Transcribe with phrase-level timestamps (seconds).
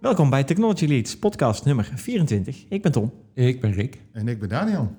[0.00, 2.64] Welkom bij Technology Leads, podcast nummer 24.
[2.68, 3.12] Ik ben Tom.
[3.34, 4.02] Ik ben Rick.
[4.12, 4.92] En ik ben Daniel.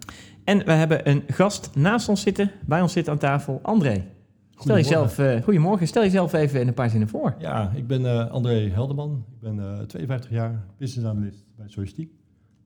[0.44, 4.06] En we hebben een gast naast ons zitten, bij ons zit aan tafel, André.
[4.50, 7.36] Stel jezelf, uh, goedemorgen, stel jezelf even in een paar zinnen voor.
[7.40, 9.26] Ja, ik ben uh, André Helderman.
[9.32, 12.14] Ik ben uh, 52 jaar, business analyst bij Soistiek.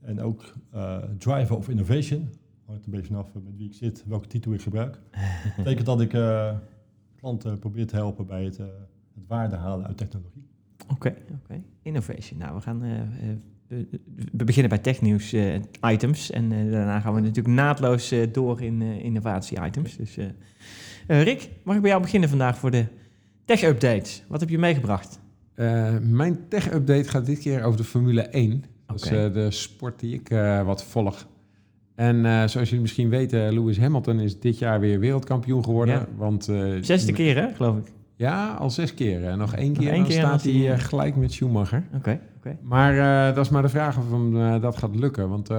[0.02, 0.54] En ook
[1.17, 2.29] driver of innovation.
[2.65, 4.93] Hangt een beetje vanaf met wie ik zit, welke titel ik gebruik.
[5.45, 6.17] Dat betekent dat ik
[7.16, 10.47] klanten probeer te helpen bij het, het waarde halen uit technologie.
[10.88, 11.62] Oké, oké.
[11.81, 12.39] Innovation.
[12.39, 12.81] Nou, we gaan
[14.31, 18.61] we beginnen bij technieuws uh, items en uh, daarna gaan we natuurlijk naadloos uh, door
[18.61, 19.98] in innovatie items.
[19.98, 20.17] Dus
[21.08, 22.85] Rick, mag ik bij jou beginnen vandaag voor de
[23.45, 24.23] tech updates?
[24.27, 25.23] Wat heb je meegebracht?
[26.02, 28.63] mijn tech update gaat dit keer over de Formule 1.
[28.86, 30.30] Dat is de sport die ik
[30.66, 31.27] wat volg.
[31.95, 35.95] En zoals jullie misschien weten, Lewis Hamilton is dit jaar weer wereldkampioen geworden.
[35.95, 36.08] Ja.
[36.17, 36.44] Want,
[36.81, 37.91] Zesde keer hè, geloof ik.
[38.17, 39.25] Ja, al zes keer.
[39.25, 41.83] En nog één keer, nog keer staat hij uh, gelijk met Schumacher.
[41.95, 42.19] Oké.
[42.38, 45.30] Okay, Maar uh, dat is maar de vraag of hem, uh, dat gaat lukken.
[45.30, 45.49] Want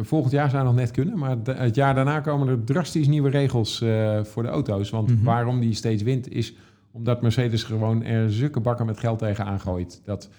[0.00, 1.18] volgend jaar zou nog net kunnen.
[1.18, 3.84] Maar de, het jaar daarna komen er drastisch nieuwe regels
[4.22, 4.90] voor de auto's.
[4.90, 5.24] Want mm -hmm.
[5.24, 6.54] waarom die steeds wint is
[6.92, 10.00] omdat Mercedes gewoon er zulke bakken met geld tegen aangooit.
[10.04, 10.30] Dat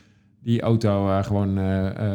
[0.44, 1.60] die auto gewoon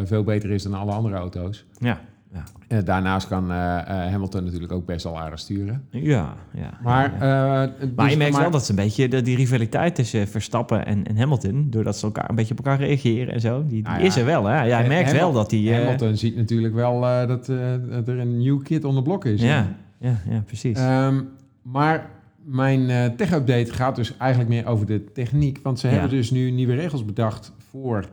[0.06, 1.66] veel beter is dan alle andere auto's.
[1.78, 2.00] Ja.
[2.32, 2.44] Ja.
[2.68, 5.86] Uh, daarnaast kan uh, uh, Hamilton natuurlijk ook best wel aardig sturen.
[5.90, 6.78] Ja, ja.
[6.82, 7.66] Maar, ja.
[7.66, 8.42] Dus maar je merkt maar...
[8.42, 12.04] wel dat ze een beetje de, die rivaliteit tussen Verstappen en, en, Hamilton, doordat ze
[12.04, 14.44] elkaar een beetje op elkaar reageren en zo, die, die nou is er wel.
[14.46, 14.64] Hè?
[14.64, 15.74] Ja, je merkt Hamilton, wel dat die.
[15.74, 19.42] Hamilton ziet natuurlijk wel dat er een nieuw kid on the block is.
[19.42, 19.66] Ja,
[19.98, 20.80] ja, ja precies.
[20.80, 21.28] Um,
[21.62, 22.10] maar
[22.44, 25.58] mijn tech-update gaat dus eigenlijk meer over de techniek.
[25.62, 25.92] Want ze ja.
[25.92, 28.04] hebben dus nu nieuwe regels bedacht voor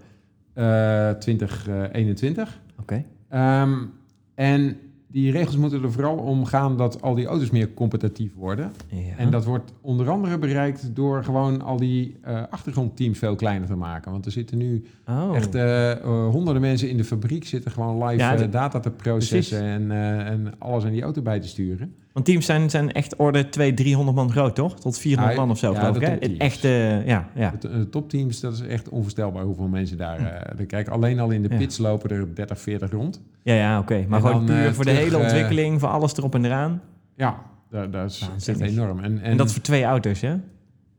[1.19, 2.59] 2021.
[2.79, 3.03] Oké.
[3.29, 3.61] Okay.
[3.61, 3.91] Um,
[4.35, 4.77] en
[5.15, 8.71] die regels moeten er vooral om gaan dat al die auto's meer competitief worden.
[8.87, 9.17] Ja.
[9.17, 13.75] En dat wordt onder andere bereikt door gewoon al die uh, achtergrondteams veel kleiner te
[13.75, 14.11] maken.
[14.11, 15.35] Want er zitten nu oh.
[15.35, 15.95] echt uh, uh,
[16.29, 19.91] honderden mensen in de fabriek zitten gewoon live ja, data te processen en,
[20.25, 21.95] en, alles aan die auto bij te sturen.
[22.15, 24.79] Want teams zijn, zijn echt orde 200, 300 man groot, toch?
[24.79, 26.37] Tot 400 ja, man of zo, ja, geloof ik.
[26.37, 27.53] Echt, ja, ja.
[27.59, 30.47] De, de, topteams, dat is echt onvoorstelbaar hoeveel mensen daar...
[30.57, 30.65] Hm.
[30.65, 33.21] kijk, alleen al in de pits lopen er 30, 40 rond.
[33.43, 33.93] Ja, ja, oké.
[33.93, 34.05] Okay.
[34.09, 36.81] Maar en gewoon dan, puur voor terug, de hele ontwikkeling, voor alles erop en eraan.
[37.15, 38.99] Ja, dat, dat is echt enorm.
[38.99, 40.35] En, en, en, dat voor twee auto's, hè?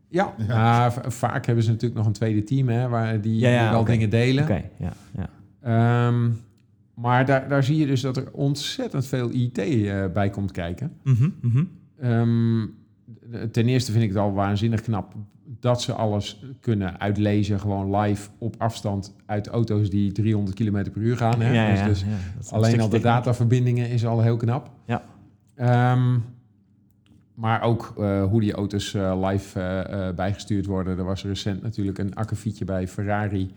[0.09, 0.87] Ja, ja.
[0.87, 3.71] Uh, vaak hebben ze natuurlijk nog een tweede team, hè, waar die, ja, ja, die
[3.71, 3.93] wel okay.
[3.93, 4.44] dingen delen.
[4.44, 4.93] Oké, okay, ja.
[5.62, 6.06] ja.
[6.06, 6.41] Um,
[6.97, 10.93] maar daar, daar zie je dus dat er ontzettend veel IT uh, bij komt kijken.
[11.03, 11.69] Mm -hmm, mm -hmm.
[12.11, 12.75] Um,
[13.51, 15.15] ten eerste vind ik het al waanzinnig knap
[15.61, 21.03] dat ze alles kunnen uitlezen, gewoon live op afstand uit auto's die 300 km per
[21.03, 21.41] uur gaan.
[21.41, 21.53] Hè?
[21.53, 22.05] Ja, ja, dus,
[22.39, 24.71] dus alleen al de dataverbindingen is al heel knap.
[24.87, 25.03] Ja.
[25.93, 26.25] Um,
[27.35, 30.99] maar ook uh, hoe die auto's uh, live uh, bijgestuurd worden.
[30.99, 33.55] Er was recent natuurlijk een akkefietje bij Ferrari.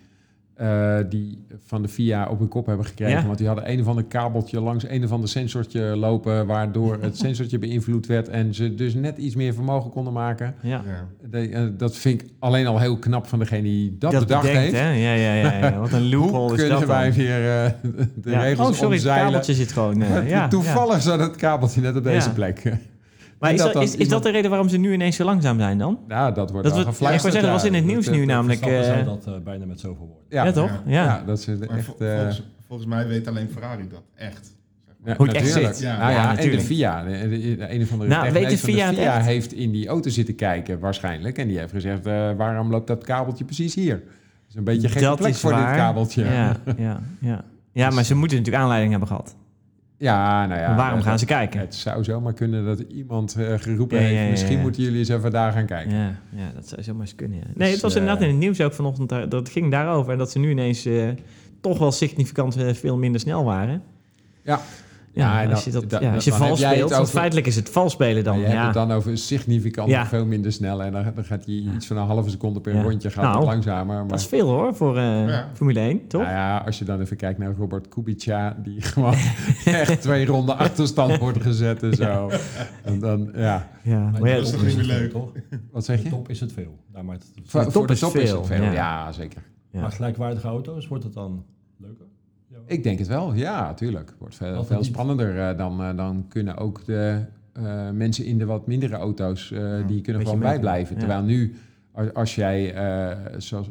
[0.62, 3.20] Uh, die van de FIA op hun kop hebben gekregen.
[3.20, 3.26] Ja?
[3.26, 6.46] Want die hadden een of ander kabeltje langs een of ander sensortje lopen...
[6.48, 8.28] waardoor het sensortje beïnvloed werd...
[8.30, 10.56] en ze dus net iets meer vermogen konden maken.
[10.62, 10.84] Ja.
[11.30, 14.42] De, uh, dat vind ik alleen al heel knap van degene die dat, Dat bedacht
[14.42, 14.84] bedenkt, heeft.
[14.84, 14.90] hè?
[14.92, 15.80] Ja, ja, ja, ja.
[15.80, 17.18] Wat een loophole Hoe is kunnen dat wij dan?
[17.18, 17.72] weer uh,
[18.16, 18.42] de Ja.
[18.42, 19.26] regels Oh, sorry, het omzeilen?
[19.26, 20.02] kabeltje zit gewoon...
[20.02, 21.00] eh, ja, Toevallig ja.
[21.00, 22.34] zat het kabeltje net op deze Ja.
[22.34, 22.74] plek.
[23.40, 25.24] Maar is dat dat, dan is, is dat de reden waarom ze nu ineens zo
[25.26, 26.00] langzaam zijn dan?
[26.08, 27.04] Nou, dat wordt Dat gefluisterd.
[27.04, 27.90] ik wou zeggen, dat was in het ja.
[27.90, 28.62] nieuws Dat- nu dat- namelijk.
[28.62, 30.26] Eh, zou dat eh, bijna met zoveel woorden.
[30.30, 30.70] Ja, toch?
[30.86, 30.92] Ja.
[30.92, 31.04] Ja.
[31.04, 31.60] Ja, dat is echt...
[31.86, 34.02] vol- eh, volgens, volgens mij weet alleen Ferrari dat.
[34.16, 34.58] Echt.
[35.06, 35.80] Ja, Hoe het echt zit.
[35.80, 35.98] Ja.
[35.98, 36.60] Nou ja, Ja, en de.
[36.60, 39.26] FIA, de, de- de een of andere Nou, weet de echt?
[39.26, 41.38] heeft in die auto zitten kijken waarschijnlijk.
[41.38, 43.96] En die heeft gezegd, eh, waarom loopt dat kabeltje precies hier?
[43.96, 44.04] Dat
[44.50, 45.68] is een beetje een gekke dat plek voor waar.
[45.68, 46.24] dit kabeltje.
[46.24, 47.42] Ja, ja, ja.
[47.72, 49.36] ja, maar ze moeten natuurlijk aanleiding hebben gehad.
[50.02, 50.76] Ja, nou ja.
[50.76, 51.60] Waarom dat- gaan ze kijken?
[51.60, 55.10] Het zou zomaar kunnen dat iemand eh, geroepen Ja, heeft, ja, misschien moeten jullie eens
[55.10, 55.96] even daar gaan kijken.
[55.96, 57.38] Ja, ja, dat zou zomaar eens kunnen.
[57.38, 57.44] Ja.
[57.56, 59.10] Nee, het was eh, inderdaad in het nieuws ook vanochtend.
[59.10, 60.12] daar- Dat ging daarover.
[60.12, 61.08] En dat ze nu ineens eh,
[61.62, 63.82] toch wel significant eh, veel minder snel waren.
[64.42, 64.60] Ja.
[65.20, 67.56] Ja, als je, dat- dat, dat- ja, als je dan vals speelt, want feitelijk is
[67.56, 68.34] het vals spelen dan.
[68.40, 68.62] Maar je ja.
[68.64, 70.06] hebt het dan over significant Ja.
[70.06, 70.84] veel minder snel.
[70.84, 72.82] En dan, dan gaat hij iets van een halve seconde per Ja.
[72.82, 73.96] rondje gaat Nou, langzamer.
[73.96, 75.50] Maar, Dat is veel hoor, voor eh, Ja.
[75.54, 76.22] Formule 1, toch?
[76.22, 79.16] Nou ja, als je dan even kijkt naar Robert Kubica, die gewoon
[79.66, 82.30] echt twee ronden achterstand wordt gezet en zo.
[82.84, 85.12] En dan, ja, Ja, Maar maar dat is toch niet leuk?
[85.12, 85.30] toch?
[85.72, 86.10] wat zeg je?
[86.10, 86.78] top is het veel.
[86.94, 88.72] Daar maakt het Voor, top voor de is top is veel, het veel, ja.
[88.72, 89.42] ja, zeker.
[89.72, 89.82] Ja.
[89.82, 91.44] Maar gelijkwaardige auto's, wordt het dan.
[92.70, 94.14] Ik denk het wel, ja, tuurlijk.
[94.18, 95.40] Wordt veel, veel spannender.
[95.40, 97.20] eh, dan, eh, dan kunnen ook de
[97.54, 99.54] eh, mensen in de wat mindere auto's,
[99.88, 100.94] die kunnen gewoon bijblijven.
[100.94, 101.00] Ja.
[101.00, 101.56] Terwijl nu,
[101.92, 103.70] als, als jij, eh, zoals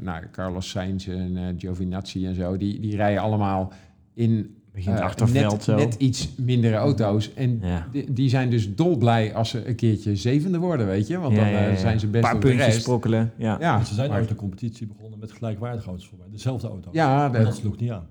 [0.00, 3.72] nou, Carlos Sainz en Giovinazzi en zo, die, die rijden allemaal
[4.14, 4.54] in
[4.84, 5.76] Begint eh, achterveld net, zo.
[5.76, 7.34] net iets mindere auto's.
[7.34, 7.86] En Ja.
[7.92, 11.18] die, die zijn dus dolblij als ze een keertje zevende worden, weet je.
[11.18, 11.76] Want Ja, dan ja, eh, ja.
[11.76, 13.32] zijn ze Een best paar op de puntjes sprokkelen.
[13.36, 13.56] Ja.
[13.60, 16.26] Ja, ze zijn maar- uit de competitie begonnen met gelijkwaardige auto's voor mij.
[16.30, 16.88] Dezelfde auto.
[16.92, 18.06] Ja, En dat dat, sloeg niet aan.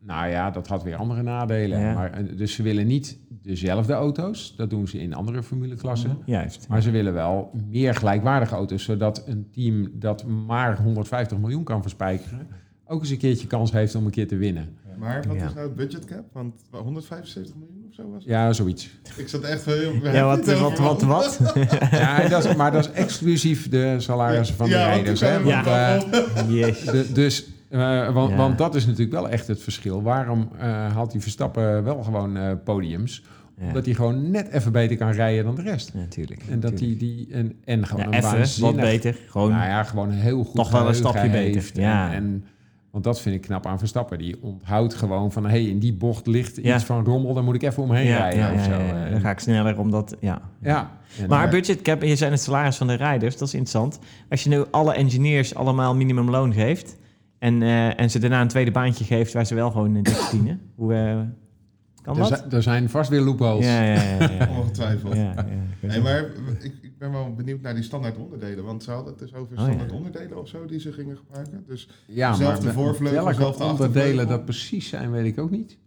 [0.00, 1.78] nou ja, dat had weer andere nadelen.
[1.80, 1.94] Ja.
[1.94, 4.54] Maar, eh, dus ze willen niet dezelfde auto's.
[4.56, 6.18] Dat doen ze in andere formuleklassen.
[6.24, 6.68] Juist.
[6.68, 11.82] Maar ze willen wel meer gelijkwaardige auto's, zodat een team dat maar 150 miljoen kan
[11.82, 12.46] verspijkeren,
[12.86, 14.68] ook eens een keertje kans heeft om een keer te winnen.
[14.98, 15.46] Maar wat Ja.
[15.46, 16.24] is nou het budgetcap?
[16.32, 18.24] Want 175 miljoen of zo was het?
[18.32, 18.90] Ja, zoiets.
[19.16, 19.92] Ik zat echt heel...
[20.02, 21.52] Ja, wat, wat, wat, wat?
[21.90, 25.20] Ja, dat is, maar dat is exclusief de salarissen van de rijders.
[25.20, 25.42] Hè?
[25.42, 26.00] Want, ook eh,
[26.92, 28.36] de- dus, eh, want, Ja.
[28.36, 30.02] want dat is natuurlijk wel echt het verschil.
[30.02, 33.22] Waarom eh haalt die Verstappen wel gewoon eh, podiums?
[33.58, 33.66] Ja.
[33.68, 35.94] Omdat hij gewoon net even beter kan rijden dan de rest.
[35.94, 36.42] Natuurlijk.
[36.50, 39.16] En dat hij die en, en gewoon ja, een even wat beter.
[39.28, 41.76] Gewoon Nou ja, gewoon heel goed Toch wel een stapje beter, heeft.
[41.76, 42.06] ja.
[42.12, 42.44] En, en-
[42.92, 44.18] want dat vind ik knap aan Verstappen.
[44.18, 45.46] Die onthoudt gewoon van...
[45.46, 46.74] hey, in die bocht ligt Ja.
[46.74, 47.34] iets van rommel...
[47.34, 48.70] dan moet ik even omheen ja, rijden ja, of ja, zo.
[48.70, 49.04] ja, ja.
[49.04, 50.16] En- Dan ga ik sneller omdat.
[50.20, 50.40] Ja.
[50.60, 50.90] ja.
[51.28, 53.98] Maar eh, budgetcap, je zijn het salaris van de rijders, dat is interessant.
[54.30, 56.96] Als je nu alle engineers allemaal minimumloon geeft
[57.38, 60.60] en, eh, en ze daarna een tweede baantje geeft waar ze wel gewoon in verdienen,
[60.76, 61.16] hoe eh,
[62.02, 62.28] kan er, dat?
[62.38, 63.64] zijn, er zijn vast weer loopholes.
[63.66, 64.18] Ja, ja, ja.
[64.18, 64.48] ja, ja.
[64.58, 65.14] Ongetwijfeld.
[65.14, 65.34] Ja, ja,
[65.80, 65.88] ja.
[65.88, 66.24] Nee, maar
[66.60, 68.64] ik ben wel benieuwd naar die standaard onderdelen.
[68.64, 69.96] Want ze hadden het dus over Oh, standaard ja.
[69.96, 71.64] onderdelen of zo die ze gingen gebruiken.
[71.66, 75.78] Dus Ja, Zelfde maar voorvleugel, onderdelen dat precies zijn, weet ik ook niet.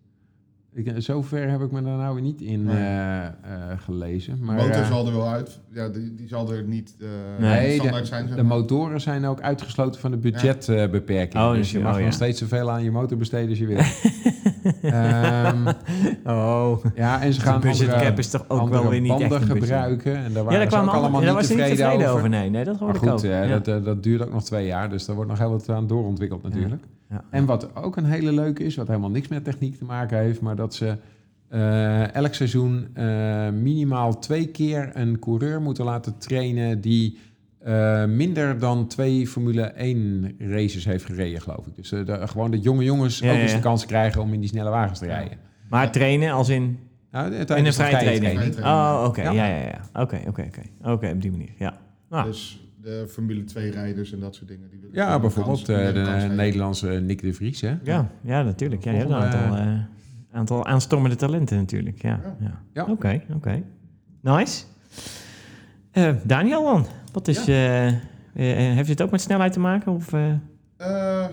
[0.74, 2.76] Ik, zover heb ik me daar nou weer niet in Nee.
[2.76, 3.34] eh, eh,
[3.78, 4.36] gelezen.
[4.38, 5.60] de Maar, motor eh, zal er wel uit.
[5.72, 7.08] Ja, die, die zal er niet eh,
[7.40, 8.28] Nee, standaard zijn.
[8.28, 8.58] zeg de maar.
[8.60, 11.44] motoren zijn ook uitgesloten van de budgetbeperking.
[11.44, 12.14] Oh, dus dus je je- mag oh, nog ja.
[12.16, 13.78] steeds zoveel aan je motor besteden als je wil.
[14.82, 15.68] Ehm,
[16.38, 19.02] Oh, ja, en ze de gaan budget andere, cap is toch ook andere wel weer
[19.02, 20.16] niet echt een gebruiken.
[20.16, 22.18] En daar Ja, waren daar ze ook allemaal niet je niet tevreden, tevreden over.
[22.18, 22.30] over.
[22.30, 23.20] Nee, nee, dat Maar hoorde ik ook.
[23.20, 23.60] goed, eh, Ja.
[23.60, 25.88] dat, eh, dat duurt ook nog twee jaar, dus daar wordt nog heel wat aan
[25.88, 26.84] doorontwikkeld natuurlijk.
[27.10, 27.24] Ja.
[27.30, 30.42] En wat ook een hele leuke is, wat helemaal niks met techniek te maken heeft,
[30.42, 30.98] maar dat ze
[31.50, 32.88] eh, elk seizoen
[33.62, 37.18] minimaal twee keer een coureur moeten laten trainen die
[37.66, 41.76] eh, minder dan twee Formule 1 races heeft gereden, geloof ik.
[41.76, 43.58] Dus eh, de- gewoon dat jonge jongens Ja, ook eens ja.
[43.58, 45.38] de kans krijgen om in die snelle wagens te rijden.
[45.70, 46.80] Maar trainen als in,
[47.12, 48.54] Nou, in een tijdens de vrije training?
[48.54, 48.66] training.
[48.66, 49.22] Oh, oké.
[49.22, 49.32] Ja.
[49.32, 50.02] Ja, ja, ja.
[50.02, 50.92] Oké, oké, oké.
[50.92, 51.50] Oké, op die manier.
[51.58, 51.78] Ja.
[52.10, 52.24] Ah.
[52.24, 54.70] Dus de Formule 2 rijders en dat soort dingen.
[54.70, 55.94] Die willen Ja, bijvoorbeeld kans- eh,
[56.30, 56.34] de.
[56.34, 57.74] Nederlandse Nick de Vries, hè?
[57.84, 58.84] Ja, ja, natuurlijk.
[58.84, 59.80] Ja, je hebt een aantal, eh,
[60.32, 62.02] aantal aanstormende talenten natuurlijk.
[62.02, 62.36] Ja, Ja.
[62.40, 62.62] ja.
[62.74, 62.86] Ja.
[62.92, 63.64] Oké, oké.
[64.22, 64.64] Nice.
[65.92, 66.86] Eh, Daniel dan?
[67.16, 67.96] Wat is, eh, eh,
[68.76, 69.92] heeft het ook met snelheid te maken?
[69.92, 70.32] Of, eh,
[70.78, 71.26] Eh,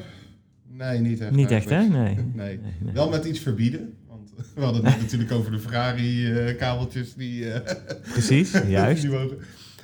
[0.69, 1.31] nee, niet echt.
[1.31, 1.82] niet echt, hè?
[1.88, 2.14] Nee.
[2.14, 2.25] Nee.
[2.34, 2.93] Nee, nee.
[2.94, 3.94] Wel met iets verbieden.
[4.08, 7.76] Want we hadden het natuurlijk over de Ferrari-kabeltjes die, eh,
[8.12, 9.02] Precies, juist.
[9.02, 9.38] die mogen.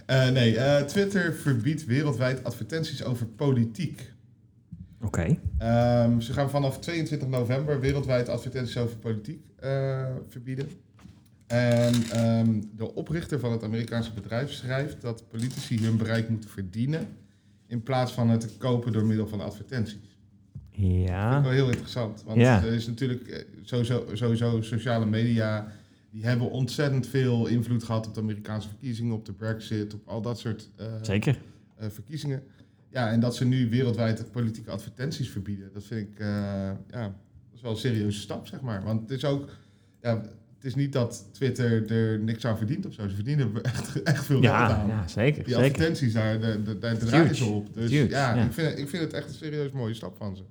[0.07, 4.13] Eh, nee, eh, Twitter verbiedt wereldwijd advertenties over politiek.
[5.03, 5.37] Oké.
[5.59, 10.69] Ehm, ze gaan vanaf 22 november wereldwijd advertenties over politiek eh, verbieden.
[11.49, 17.09] En ehm, de oprichter van het Amerikaanse bedrijf schrijft dat politici hun bereik moeten verdienen
[17.67, 20.19] in plaats van het te kopen door middel van advertenties.
[20.53, 21.43] Dat vind ik Ja.
[21.43, 22.23] wel heel interessant.
[22.27, 22.63] Want Ja.
[22.65, 25.73] er is natuurlijk eh, sowieso, sowieso sociale media.
[26.11, 30.21] Die hebben ontzettend veel invloed gehad op de Amerikaanse verkiezingen, op de Brexit, op al
[30.23, 31.39] dat soort eh, Zeker.
[31.77, 32.43] eh, verkiezingen.
[32.91, 37.13] Ja, en dat ze nu wereldwijd politieke advertenties verbieden, dat vind ik ja, dat
[37.55, 38.83] is wel een serieuze stap, zeg maar.
[38.85, 39.51] Want het is ook,
[40.03, 40.23] ja,
[40.59, 43.09] het is niet dat Twitter er niks aan verdient of zo.
[43.09, 44.89] Ze verdienen er echt, echt veel geld Ja, aan.
[44.89, 45.45] ja, zeker.
[45.45, 45.69] Die zeker.
[45.71, 47.75] advertenties, daar, daar, daar, draaien ze op.
[47.75, 48.43] Dus Huge, ja, ja.
[48.43, 50.43] Ik, vind, ik vind het echt een serieus mooie stap van ze.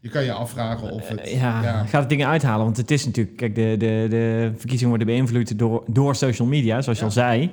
[0.00, 1.30] Je kan je afvragen of het...
[1.30, 2.64] Ja, ja, gaat het dingen uithalen?
[2.64, 6.82] Want het is natuurlijk, kijk, de, de, de verkiezingen worden beïnvloed door, door social media,
[6.82, 7.50] zoals je al zei.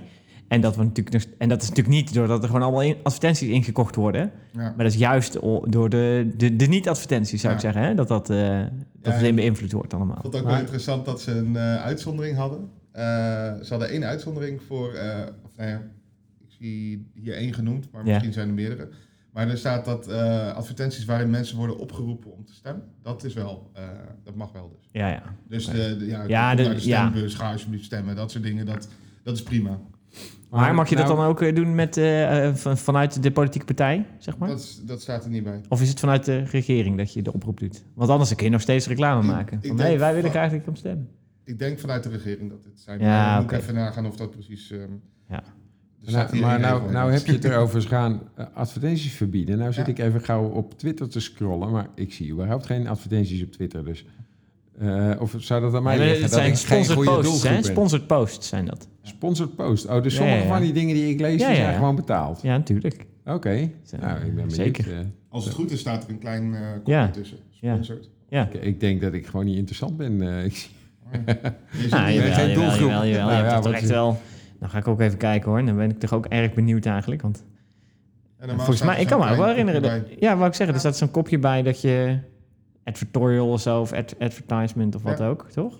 [0.51, 3.49] En dat, we natuurlijk, en dat is natuurlijk niet doordat er gewoon allemaal in- advertenties
[3.49, 4.31] ingekocht worden.
[4.51, 4.59] ja.
[4.61, 5.33] Maar dat is juist
[5.71, 7.71] door de, de, de niet-advertenties, zou ik Ja.
[7.71, 7.89] zeggen.
[7.89, 7.95] Hè?
[7.95, 8.59] Dat, dat, eh,
[9.01, 10.17] dat Ja, het beïnvloed wordt Ik allemaal.
[10.21, 12.69] vond het ook Maar- wel interessant dat ze een eh, uitzondering hadden.
[12.91, 13.03] Eh,
[13.61, 15.81] ze hadden één uitzondering voor, eh, of nou ja,
[16.41, 18.11] ik zie hier één genoemd, maar Ja.
[18.11, 18.89] misschien zijn er meerdere.
[19.33, 23.33] Maar er staat dat eh, advertenties waarin mensen worden opgeroepen om te stemmen, dat is
[23.33, 23.83] wel, eh,
[24.23, 24.89] dat mag wel dus.
[24.91, 25.23] Ja, ja.
[25.47, 27.09] Dus de, de, ja, Ja, de- naar de ja.
[27.09, 28.87] stembus, ga alsjeblieft stemmen, dat soort dingen, dat,
[29.23, 29.79] dat is prima.
[30.59, 33.31] Maar mag je dat nou, dan ook eh, doen met, eh, eh, van, vanuit de
[33.31, 34.47] politieke partij, zeg maar?
[34.49, 35.61] Dat, is- dat staat er niet bij.
[35.69, 37.83] Of is het vanuit de regering dat je de oproep doet?
[37.93, 39.57] Want anders kun je nog steeds reclame Ik- maken.
[39.61, 41.09] ik Van, denk hé, wij willen graag dat je komt stemmen.
[41.43, 42.99] Ik denk vanuit de regering dat dit zijn.
[42.99, 43.55] Ja, maar moet oké.
[43.55, 44.71] ik even nagaan of dat precies...
[44.71, 44.81] ehm,
[45.29, 45.43] Ja.
[46.05, 48.21] Nou, maar nou, nou heb je het erover, gaan
[48.53, 49.57] advertenties verbieden.
[49.57, 49.91] Nou zit Ja.
[49.91, 53.85] ik even gauw op Twitter te scrollen, maar ik zie überhaupt geen advertenties op Twitter.
[53.85, 54.05] Dus,
[54.79, 56.23] eh, of zou dat aan mij Nee, liggen?
[56.23, 57.63] het dat zijn sponsored goede posts, hè?
[57.63, 58.87] Sponsored posts zijn dat.
[59.01, 59.85] Sponsored post.
[59.87, 60.49] Oh, dus Ja, sommige ja, ja.
[60.53, 62.41] van die dingen die ik lees, Ja, die ja, zijn gewoon betaald.
[62.41, 63.05] Ja, natuurlijk.
[63.25, 63.49] Oké.
[63.99, 64.53] Nou, ik ben benieuwd.
[64.53, 64.91] Zeker.
[64.93, 64.97] eh.
[65.29, 67.09] Als het goed is, staat er een klein eh kopje Ja.
[67.09, 67.37] tussen.
[67.49, 67.73] Ja.
[67.73, 68.09] Sponsored.
[68.29, 68.49] Ja.
[68.51, 70.21] Ik, ik denk dat ik gewoon niet interessant ben.
[70.21, 70.69] eh, ik zie-
[71.11, 71.17] Je
[71.89, 72.89] jawel, jawel, geen jawel, doelgroep.
[72.89, 73.25] jawel, jawel.
[73.27, 74.19] Nou Je ja, hebt toch wat echt is- wel...
[74.59, 75.65] Nou ga ik ook even kijken hoor.
[75.65, 77.21] Dan ben ik toch ook erg benieuwd eigenlijk.
[77.21, 77.43] Want
[78.47, 79.81] volgens mij, ik kan me wel herinneren.
[79.81, 82.17] Dat, ja, wou ik zeggen, er staat zo'n kopje bij dat je
[82.83, 85.27] advertorial of zo, of ad- advertisement of wat Ja.
[85.27, 85.79] ook, toch?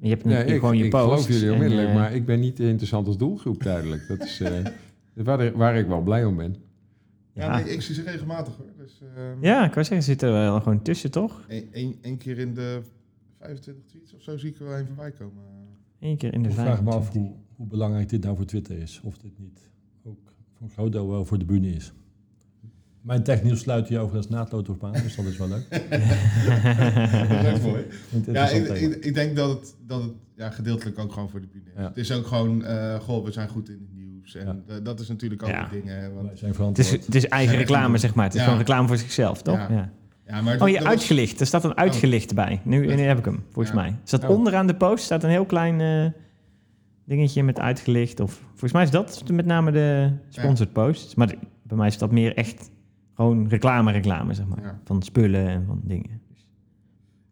[0.00, 1.04] Je hebt een, Nee, je- ik, gewoon je ik post.
[1.04, 4.08] geloof jullie en, onmiddellijk, maar ik ben niet interessant als doelgroep duidelijk.
[4.08, 4.52] Dat is eh,
[5.14, 6.56] waar, waar ik wel blij om ben.
[7.32, 7.64] Ja, ja.
[7.64, 8.66] nee, ik zie ze regelmatig hoor.
[8.76, 11.44] Dus, ehm, ja, ik wou zeggen, ze zitten er wel gewoon tussen, toch?
[12.02, 12.80] Eén keer in de
[13.38, 15.42] 25 tweets of zo zie ik er wel een voorbij komen.
[16.00, 16.66] Eén keer in de Ik vijf.
[16.66, 19.00] vraag me af hoe, hoe belangrijk dit nou voor Twitter is.
[19.04, 19.70] Of dit niet
[20.04, 20.18] ook
[20.52, 21.92] voor een groot deel wel voor de bühne is.
[23.00, 25.66] Mijn technieuws sluit hier overigens naadloos op aan, dus dat is wel leuk.
[25.70, 27.84] dat is echt mooi.
[28.10, 31.40] Niet Ja, ik, ik, ik denk dat het, dat het ja, gedeeltelijk ook gewoon voor
[31.40, 31.76] de bühne is.
[31.76, 31.82] Ja.
[31.88, 34.34] Het is ook gewoon, eh goh, we zijn goed in het nieuws.
[34.34, 34.80] En Ja.
[34.80, 35.62] dat is natuurlijk ook Ja.
[35.64, 35.86] een ding.
[35.86, 38.24] Hè, want, Wij zijn Het is, het is eigen Ja, reclame, zeg maar.
[38.24, 38.44] Het is Ja.
[38.44, 39.56] gewoon reclame voor zichzelf, toch?
[39.56, 39.68] Ja.
[39.70, 39.90] Ja.
[40.26, 41.40] ja, maar Oh, je was- uitgelicht.
[41.40, 42.60] Er staat een uitgelicht bij.
[42.64, 43.80] Nu, nu heb ik hem, volgens Ja.
[43.80, 43.94] mij.
[44.04, 44.30] Staat Oh.
[44.30, 46.06] onderaan de post staat een heel klein eh,
[47.04, 48.20] dingetje met uitgelicht.
[48.20, 51.14] Of, volgens mij is dat met name de sponsored posts.
[51.14, 52.70] Maar de- bij mij is dat meer echt
[53.20, 54.62] gewoon reclame, reclame, zeg maar.
[54.62, 54.80] Ja.
[54.84, 56.20] Van spullen en van dingen.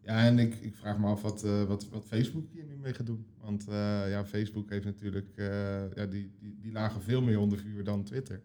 [0.01, 2.93] Ja, en ik, ik vraag me af wat, eh, wat, wat Facebook hier nu mee
[2.93, 3.25] gaat doen.
[3.41, 5.47] Want eh, ja, Facebook heeft natuurlijk, eh,
[5.95, 8.41] ja, die, die, die lagen veel meer onder vuur dan Twitter.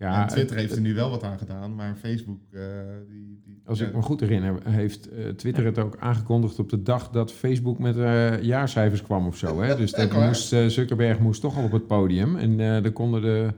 [0.00, 2.60] Ja, en Twitter heeft er nu wel wat aan gedaan, maar Facebook, eh,
[3.08, 3.60] die, die...
[3.64, 7.10] Als ja, ik me goed herinner, heeft eh, Twitter het ook aangekondigd op de dag
[7.10, 9.60] dat Facebook met eh, jaarcijfers kwam of zo.
[9.60, 9.76] Hè?
[9.80, 12.36] Dus dat moest, eh, Zuckerberg moest toch al op het podium.
[12.36, 13.54] En eh dan konden de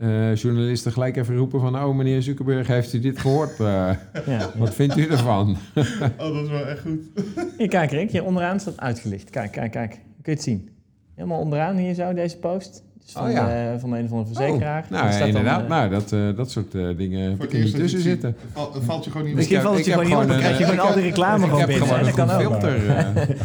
[0.00, 1.76] eh, journalisten gelijk even roepen van...
[1.84, 3.60] oh, meneer Zuckerberg, heeft u dit gehoord?
[3.60, 3.66] Eh,
[4.26, 4.50] ja.
[4.56, 5.56] wat vindt u ervan?
[6.18, 7.00] Oh, dat is wel echt goed.
[7.58, 9.30] Hier, kijk Rick, hier onderaan staat uitgelicht.
[9.30, 9.90] Kijk, kijk, kijk.
[9.90, 10.68] Kun je het zien?
[11.14, 12.82] Helemaal onderaan hier zo, deze post.
[13.04, 13.72] Dus van, Oh, ja.
[13.72, 14.82] eh, van een of andere verzekeraar.
[14.82, 15.68] Oh, Daar nou, staat dan, inderdaad.
[15.68, 18.36] nou, dat, eh, dat soort eh, dingen heb Voor ik niet tussen zitten.
[18.54, 19.64] het valt- je gewoon niet Misschien mee.
[19.66, 21.58] valt het je gewoon niet op, dan krijg je gewoon al die reclame ik gewoon
[21.60, 21.88] heb binnen.
[21.88, 23.36] gewoon een filter.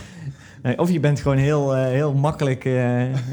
[0.62, 0.64] Eh.
[0.64, 2.74] Nee, of je bent gewoon heel, eh, heel makkelijk eh,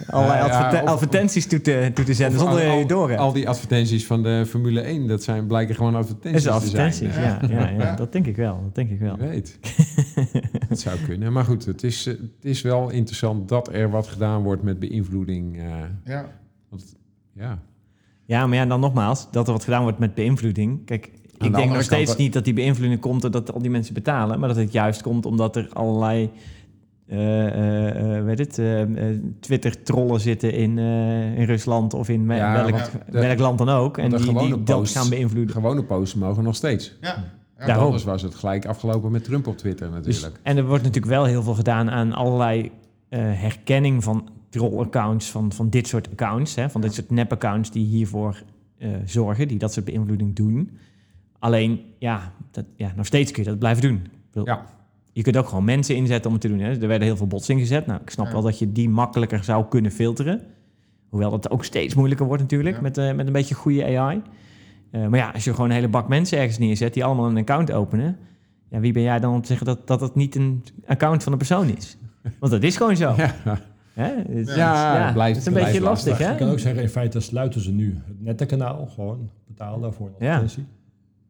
[0.06, 3.08] allerlei Ja, ja, adverte- of- advertenties toe te, toe te zetten zonder al- je door
[3.08, 3.20] hebt.
[3.20, 6.50] Al die advertenties van de Formule 1, dat zijn blijken gewoon Dat advertenties is te
[6.56, 7.24] advertenties, zijn.
[7.24, 7.94] ja, ja, ja, Ja.
[7.94, 8.60] Dat denk ik wel.
[8.62, 9.16] Dat denk ik wel.
[9.16, 9.58] Wie weet.
[10.68, 11.32] Het zou kunnen.
[11.32, 14.78] Maar goed, het is, eh, het is wel interessant dat er wat gedaan wordt met
[14.78, 15.56] beïnvloeding.
[15.56, 15.64] eh,
[16.04, 16.28] Ja,
[16.68, 16.96] want,
[17.32, 17.58] ja.
[18.24, 20.84] Ja, maar ja, dan nogmaals, dat er wat gedaan wordt met beïnvloeding.
[20.86, 24.38] Kijk, ik denk nog steeds niet dat die beïnvloeding komt doordat al die mensen betalen,
[24.40, 26.30] maar dat het juist komt omdat er allerlei
[27.06, 28.60] eh, eh, eh, weet het,
[29.40, 33.68] Twitter-trollen zitten in, eh, in Rusland of in Ja, welk, want de- welk land dan
[33.68, 33.98] ook.
[33.98, 35.54] En die, die dat gaan beïnvloeden.
[35.54, 36.96] Gewone posts mogen nog steeds.
[37.00, 37.24] ja.
[37.58, 37.66] ja.
[37.66, 37.84] Daarom.
[37.84, 40.40] Anders was het gelijk afgelopen met Trump op Twitter Dus, natuurlijk.
[40.42, 42.70] en er wordt natuurlijk wel heel veel gedaan aan allerlei
[43.08, 47.86] eh, herkenning van troll-accounts, van, van dit soort accounts, hè, van dit soort nep-accounts die
[47.86, 48.42] hiervoor
[48.78, 50.70] eh, zorgen, die dat soort beïnvloeding doen.
[51.38, 54.06] Alleen, ja, dat, ja, nog steeds kun je dat blijven doen.
[54.30, 54.64] Bedoel, Ja.
[55.16, 56.58] Je kunt ook gewoon mensen inzetten om het te doen.
[56.58, 56.70] Hè.
[56.70, 57.86] Er werden heel veel bots ingezet.
[57.86, 58.32] Nou, ik snap Ja.
[58.32, 60.40] wel dat je die makkelijker zou kunnen filteren.
[61.08, 62.82] Hoewel dat ook steeds moeilijker wordt natuurlijk, Ja.
[62.82, 64.22] met, eh, met een beetje goede AI.
[64.90, 67.36] Eh, maar ja, als je gewoon een hele bak mensen ergens neerzet die allemaal een
[67.36, 68.16] account openen...
[68.68, 71.32] Ja, wie ben jij dan om te zeggen dat, dat het niet een account van
[71.32, 71.96] een persoon is?
[72.38, 73.14] Want dat is gewoon zo.
[73.16, 73.34] Ja,
[73.92, 74.14] Hè?
[74.16, 76.26] Het is- Ja, het blijft- het is een blijft beetje lastig, lastig.
[76.26, 76.32] hè?
[76.32, 78.86] Je kan ook zeggen, in feite sluiten ze nu het nettenkanaal.
[78.86, 80.32] Gewoon betalen daarvoor een Ja.
[80.32, 80.66] advertentie.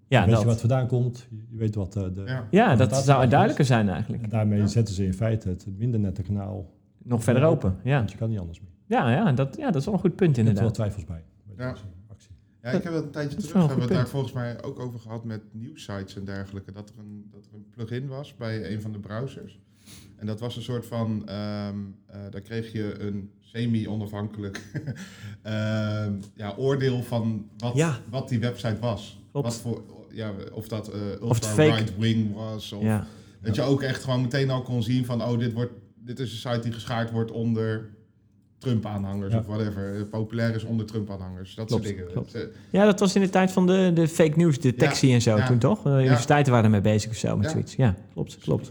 [0.09, 1.27] Ja, weet je wat vandaan komt.
[1.51, 2.23] Je weet wat eh, de...
[2.27, 2.47] Ja.
[2.51, 4.23] ja, dat zou is- duidelijker zijn eigenlijk.
[4.23, 4.67] En daarmee Ja.
[4.67, 6.71] zetten ze in feite het minder nette kanaal.
[7.03, 7.97] Nog verder open, ja.
[7.97, 8.71] Want je kan niet anders meer.
[8.87, 10.75] Ja, ja, dat, ja, dat is wel een goed punt Er zitten wel inderdaad.
[10.75, 11.25] twijfels bij.
[11.57, 11.73] bij Ja.
[11.73, 12.31] deze actie.
[12.63, 14.79] Ja, ik heb dat een tijdje Dat terug, hebben we het daar volgens mij ook
[14.79, 16.73] over gehad met nieuwsites en dergelijke.
[16.73, 19.61] Dat er een, dat er een plugin was bij een van de browsers.
[20.17, 21.75] En dat was een soort van, ehm
[22.07, 24.63] eh, daar kreeg je een semi-onafhankelijk
[25.43, 27.99] ehm, ja, oordeel van wat, Ja.
[28.11, 29.21] wat die website was.
[29.31, 29.47] Klopt.
[29.47, 29.83] Wat voor,
[30.13, 32.73] ja, of dat eh ultra fake- right wing was.
[32.73, 33.07] Of Ja.
[33.43, 36.31] dat je ook echt gewoon meteen al kon zien van, oh, dit, wordt, dit is
[36.33, 37.89] een site die geschaard wordt onder
[38.59, 39.39] Trump-aanhangers Ja.
[39.39, 39.95] of whatever.
[39.97, 41.55] Eh, Populair is onder Trump-aanhangers.
[41.55, 42.13] Dat Klopt, soort dingen.
[42.13, 42.35] klopt.
[42.35, 45.37] Eh, ja, dat was in de tijd van de, de fake news detectie en zo
[45.37, 45.47] ja.
[45.47, 45.83] toen, toch?
[45.83, 47.51] De universiteiten waren ermee bezig of zo met Ja.
[47.51, 47.75] zoiets.
[47.77, 48.71] Ja, klopt, klopt.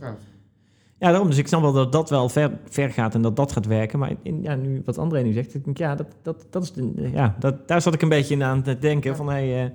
[0.99, 1.27] Ja, daarom.
[1.29, 3.99] Dus ik snap wel dat dat wel ver, ver gaat en dat dat gaat werken.
[3.99, 6.71] Maar in, ja, nu, wat André nu zegt, ik denk, ja, dat, dat, dat is
[6.71, 9.09] de, ja dat, daar zat ik een beetje in aan te denken.
[9.11, 9.15] Ja.
[9.15, 9.73] Van, hey,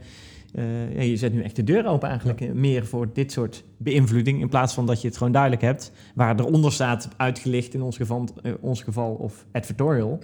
[0.95, 4.41] ja, je zet nu echt de deur open eigenlijk eh, meer voor dit soort beïnvloeding.
[4.41, 5.93] In plaats van dat je het gewoon duidelijk hebt.
[6.15, 10.19] Waar eronder staat uitgelicht in ons geval, eh, ons geval of advertorial.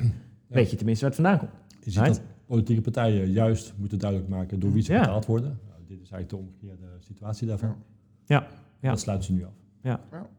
[0.46, 1.52] Weet je tenminste waar het vandaan komt.
[1.84, 2.16] Je ziet Right.
[2.16, 5.00] dat politieke partijen juist moeten duidelijk maken door wie ze Ja.
[5.00, 5.58] betaald worden.
[5.68, 7.76] Nou, dit is eigenlijk de omgekeerde situatie daarvan.
[8.24, 8.46] Ja.
[8.80, 8.90] Ja.
[8.90, 9.54] Dat sluiten ze nu af.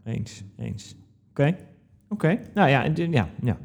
[0.04, 0.96] Eens, eens.
[1.30, 1.56] Oké,
[2.10, 2.40] oké.
[2.54, 3.58] Nou ja, ja, ja.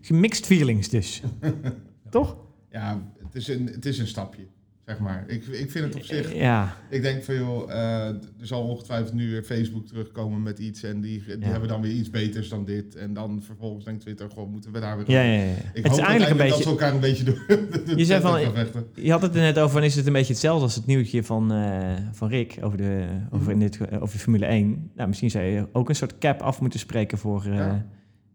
[0.00, 1.22] Gemixed feelings dus.
[2.10, 2.36] Toch?
[2.70, 4.46] Ja, het is, een, het is een stapje.
[4.86, 5.24] Zeg maar.
[5.26, 6.34] Ik, ik vind het op zich...
[6.34, 10.82] Ja, Ik denk van joh, eh, er zal ongetwijfeld nu weer Facebook terugkomen met iets
[10.82, 11.46] en die, die Ja.
[11.46, 12.94] hebben dan weer iets beters dan dit.
[12.94, 15.26] En dan vervolgens denkt Twitter, gewoon moeten we daar weer ja, op?
[15.26, 15.32] ja.
[15.32, 15.52] ja.
[15.74, 16.62] Ik Het hoop is eigenlijk een dat beetje...
[16.62, 17.44] ze elkaar een beetje door
[17.98, 18.40] Je zei van-.
[18.94, 21.22] Je had het er net over, van, is het een beetje hetzelfde als het nieuwtje
[21.24, 24.90] van, eh, van Rick over de, over, in dit, over de Formule 1.
[24.94, 27.86] Nou, misschien zou je ook een soort cap af moeten spreken voor, eh, Ja.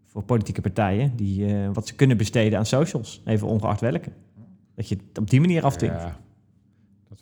[0.06, 4.10] voor politieke partijen, die eh, wat ze kunnen besteden aan socials, even ongeacht welke.
[4.76, 6.02] Dat je het op die manier afdwingt.
[6.02, 6.20] Ja.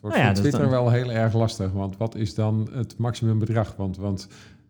[0.02, 1.72] Dat wordt Nou ja, is Twitter dan- wel heel erg lastig.
[1.72, 3.74] Want wat is dan het maximumbedrag?
[3.78, 4.28] Want, want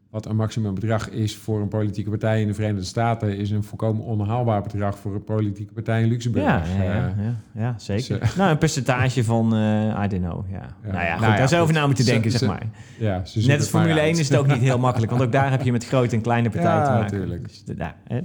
[0.10, 3.38] wat een maximumbedrag is voor een politieke partij in de Verenigde Staten...
[3.38, 6.46] is een volkomen onhaalbaar bedrag voor een politieke partij in Luxemburg.
[6.46, 8.04] Ja, ja, ja, Eh, ja, ja, zeker.
[8.28, 10.46] ze- nou, een percentage van, eh I don't know.
[10.52, 10.58] Ja.
[10.58, 10.92] Ja.
[10.92, 11.74] Nou ja, goed, Nou ja, daar je over goed.
[11.74, 12.68] na moeten denken, ze- zeg maar.
[13.00, 14.18] ja, ze zoeken Net als Formule 1 uit.
[14.18, 16.50] is het ook niet heel makkelijk, want ook daar heb je met grote en kleine
[16.56, 17.18] partijen Ja, te maken.
[17.18, 17.44] tuurlijk.
[17.48, 18.20] Dus, ja, hè.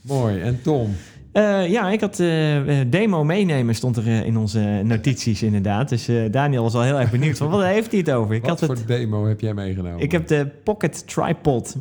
[0.00, 0.40] Mooi.
[0.40, 0.94] En Tom?
[1.34, 5.88] Eh, ja, ik had eh, eh, demo meenemen stond er in onze notities inderdaad.
[5.88, 8.34] Dus eh, Daniel was al heel erg benieuwd van wat heeft hij het over?
[8.34, 10.00] Ik, wat had voor het, demo heb jij meegenomen?
[10.00, 11.76] ik heb de Pocket Tripod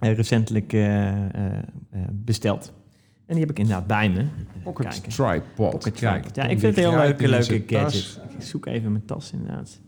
[0.00, 1.18] recentelijk eh, eh,
[1.90, 2.72] eh, besteld.
[3.26, 4.24] En die heb ik inderdaad bij me.
[4.62, 5.12] Pocket kijken.
[5.12, 5.70] Tripod.
[5.70, 6.36] Pocket Kijk, Tripod.
[6.36, 8.20] Ja, ik vind het heel leuke, leuke gadget.
[8.38, 9.80] Ik zoek even mijn tas inderdaad.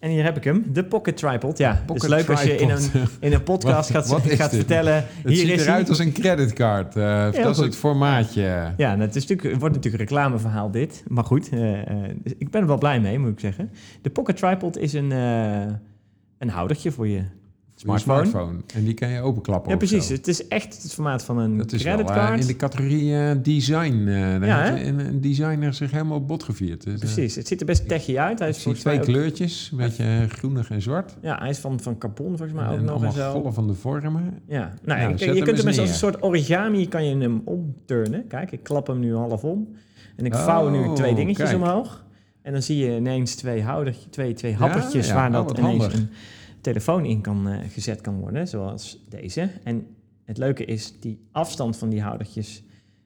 [0.00, 1.58] En hier heb ik hem, de Pocket Tripod.
[1.58, 2.90] Ja, het is Pocket leuk als je in een,
[3.20, 4.94] in een podcast gaat, gaat vertellen...
[4.94, 6.96] Het hier ziet is eruit als een creditcard.
[6.96, 8.42] eh, dat is het formaatje.
[8.42, 11.04] Ja, nou, het, is natuurlijk, het wordt natuurlijk een reclameverhaal dit.
[11.08, 13.70] Maar goed, eh, eh, dus ik ben er wel blij mee, moet ik zeggen.
[14.02, 15.10] De Pocket Tripod is een,
[16.38, 17.39] een houdertje voor je Voor je
[17.80, 18.26] smartphone.
[18.26, 18.58] smartphone.
[18.74, 20.06] En die kan je openklappen Ja, precies.
[20.06, 20.12] zo.
[20.12, 23.30] Het is echt het formaat van een Dat is wel eh, in de categorie eh,
[23.42, 24.04] design.
[24.08, 26.84] eh Ja, een, een designer zich helemaal op bot gevierd.
[26.84, 27.34] Dus, Precies.
[27.34, 28.38] Het ziet er best techy uit.
[28.38, 31.16] Hij is twee ook- kleurtjes, een beetje groenig en zwart.
[31.22, 33.30] Ja, hij is van, van carbon volgens mij ook en nog en zo.
[33.32, 34.40] golven de vormen.
[34.48, 38.26] Ja, nou, Nou, je kunt hem als een soort origami kan je hem omturnen.
[38.26, 39.68] Kijk, ik klap hem nu half om.
[40.16, 41.62] En ik vouw nu Oh, twee dingetjes kijk.
[41.62, 42.04] omhoog.
[42.42, 45.14] En dan zie je ineens twee houdertjes, twee, twee happertjes ja.
[45.14, 45.98] waar Oh, dat ineens handig.
[45.98, 46.10] een
[46.60, 49.50] telefoon in kan eh, gezet kan worden, zoals deze.
[49.64, 49.86] En
[50.24, 52.64] het leuke is, die afstand van die houdertjes,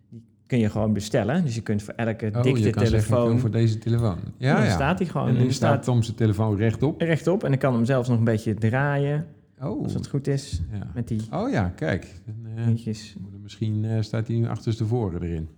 [0.09, 1.45] die kun je gewoon bestellen.
[1.45, 4.19] Dus je kunt voor elke Oh, dikte je kan zeggen, telefoon, voor deze telefoon.
[4.37, 4.71] Ja, dan ja.
[4.71, 5.29] staat hij gewoon.
[5.29, 7.01] en En nu staat Tom zijn telefoon rechtop.
[7.01, 9.27] rechtop en ik kan hem zelfs nog een beetje draaien,
[9.61, 10.91] Oh, als het goed is, ja.
[10.95, 12.21] met die oh ja, kijk.
[12.27, 15.49] En, eh, moet er misschien eh, staat hij nu achterstevoren erin.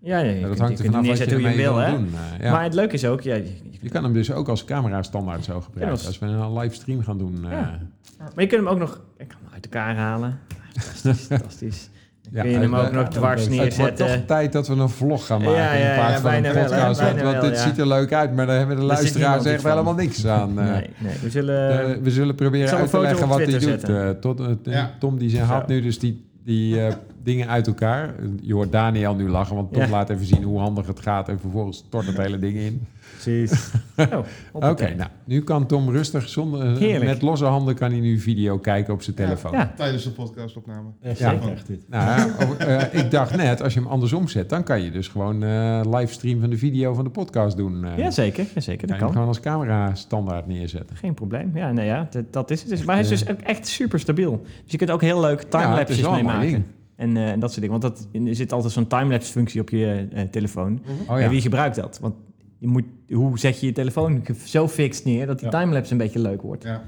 [0.00, 1.66] Ja, ja, Ja, dat hangt er kunt hem vanaf wat je neerzetten hoe je ermee
[1.66, 1.90] wil, wil hè.
[1.96, 2.14] doen.
[2.38, 2.52] eh, ja.
[2.52, 3.34] Maar het leuke is ook, ja,
[3.80, 5.98] je, kan hem dus ook als camera standaard zo gebruiken.
[6.00, 7.44] Ja, Als we een livestream gaan doen.
[7.44, 7.78] eh, Ja.
[8.18, 10.38] maar je kunt hem ook nog ik kan hem uit elkaar halen.
[10.74, 11.90] Fantastisch, fantastisch.
[12.22, 14.26] Dan Ja, kun je hem ook nog dwars Het wordt toch neerzetten.
[14.26, 16.54] tijd dat we een vlog gaan maken Ja, ja, in plaats ja, van een bijna
[16.54, 17.00] wel, podcast.
[17.00, 17.66] want bijna want wel, dit ja.
[17.68, 19.70] ziet er leuk uit, maar daar hebben de luisteraars echt van.
[19.70, 20.58] helemaal niks aan.
[20.60, 20.64] eh.
[20.70, 22.02] Nee, nee, we zullen...
[22.02, 25.00] We zullen proberen uit te leggen wat hij doet.
[25.00, 26.94] Tom die zijn, haalt nu dus die, die eh,
[27.26, 28.14] dingen uit elkaar.
[28.40, 29.88] Je hoort Daniel nu lachen, want Tom Ja.
[29.88, 31.28] laat even zien hoe handig het gaat.
[31.28, 32.86] En vervolgens stort het hele ding in.
[33.12, 33.52] Precies.
[34.52, 37.04] Oh, Oké, nou, nu kan Tom rustig, zonder, eh, Heerlijk.
[37.10, 39.24] met losse handen kan hij nu video kijken op zijn Ja.
[39.24, 39.52] telefoon.
[39.52, 40.88] Ja, Tijdens de podcastopname.
[41.02, 41.30] Echt Ja.
[41.30, 41.80] zeker, echt dit.
[41.88, 45.08] Nou, over- eh, ik dacht net, als je hem andersom zet, dan kan je dus
[45.08, 47.84] gewoon eh livestream van de video van de podcast doen.
[47.84, 47.98] eh.
[47.98, 48.46] ja, zeker.
[48.54, 48.86] Ja, zeker.
[48.86, 49.12] kan Dat je hem kan.
[49.12, 50.96] gewoon als camera standaard neerzetten.
[50.96, 51.50] Geen probleem.
[51.54, 52.68] Ja, nee, ja, dat, dat is het.
[52.70, 54.40] Dus, maar hij is dus ook echt super stabiel.
[54.62, 56.64] Dus je kunt ook heel leuk Ja, timelapses wel mee
[56.96, 57.80] En, eh, en dat soort dingen.
[57.80, 60.80] Want dat, er zit altijd zo'n timelapse functie op je eh, telefoon.
[61.08, 61.98] Oh En wie gebruikt dat?
[62.00, 62.14] Want
[62.58, 65.58] je moet, hoe zet je je telefoon zo fixed neer dat die Ja.
[65.60, 66.62] timelapse een beetje leuk wordt.
[66.64, 66.82] Ja.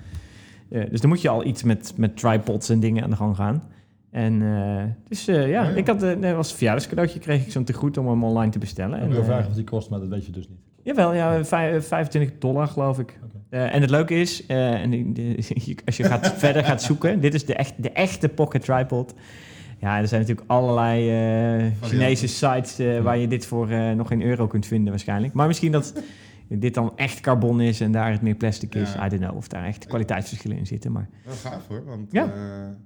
[0.71, 3.37] Eh, dus dan moet je al iets met, met tripods en dingen aan de gang
[3.37, 3.62] gaan.
[4.11, 5.77] En eh, dus eh, ja, Oh ja.
[5.77, 8.99] ik had, dat was een verjaardagscadeautje, kreeg ik zo'n tegoed om hem online te bestellen.
[8.99, 10.59] Ik En, wil vragen wat die kost, maar dat weet je dus niet.
[10.83, 13.18] Jawel, ja, vij- 25 dollar geloof ik.
[13.51, 17.35] Eh, en het leuke is, eh, en die- als je gaat, verder gaat zoeken, dit
[17.35, 19.14] is de, echt, de echte pocket tripod.
[19.78, 24.08] Ja, er zijn natuurlijk allerlei eh, Chinese sites eh, waar je dit voor eh, nog
[24.08, 25.32] geen euro kunt vinden waarschijnlijk.
[25.32, 25.92] Maar misschien dat
[26.48, 28.92] dit dan echt carbon is en daar het meer plastic is.
[28.92, 29.06] Ja.
[29.06, 30.92] I don't know of daar echt kwaliteitsverschillen in zitten.
[30.92, 32.32] Maar Wel gaaf hoor, want Ja.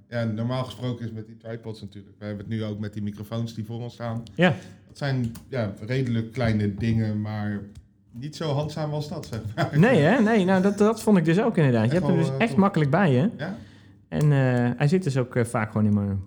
[0.09, 0.23] ja.
[0.23, 2.15] normaal gesproken is met die tripods natuurlijk.
[2.19, 4.23] We hebben het nu ook met die microfoons die voor ons staan.
[4.35, 4.53] ja,
[4.87, 7.61] Dat zijn ja, redelijk kleine dingen, maar
[8.11, 9.79] niet zo handzaam als dat, zeg maar.
[9.79, 10.21] nee hè?
[10.21, 11.85] Nee, nou dat, dat vond ik dus ook inderdaad.
[11.85, 13.29] Je hebt hem dus echt makkelijk bij je.
[13.37, 13.55] Ja?
[14.07, 14.31] En
[14.77, 16.19] hij zit dus ook vaak gewoon in mijn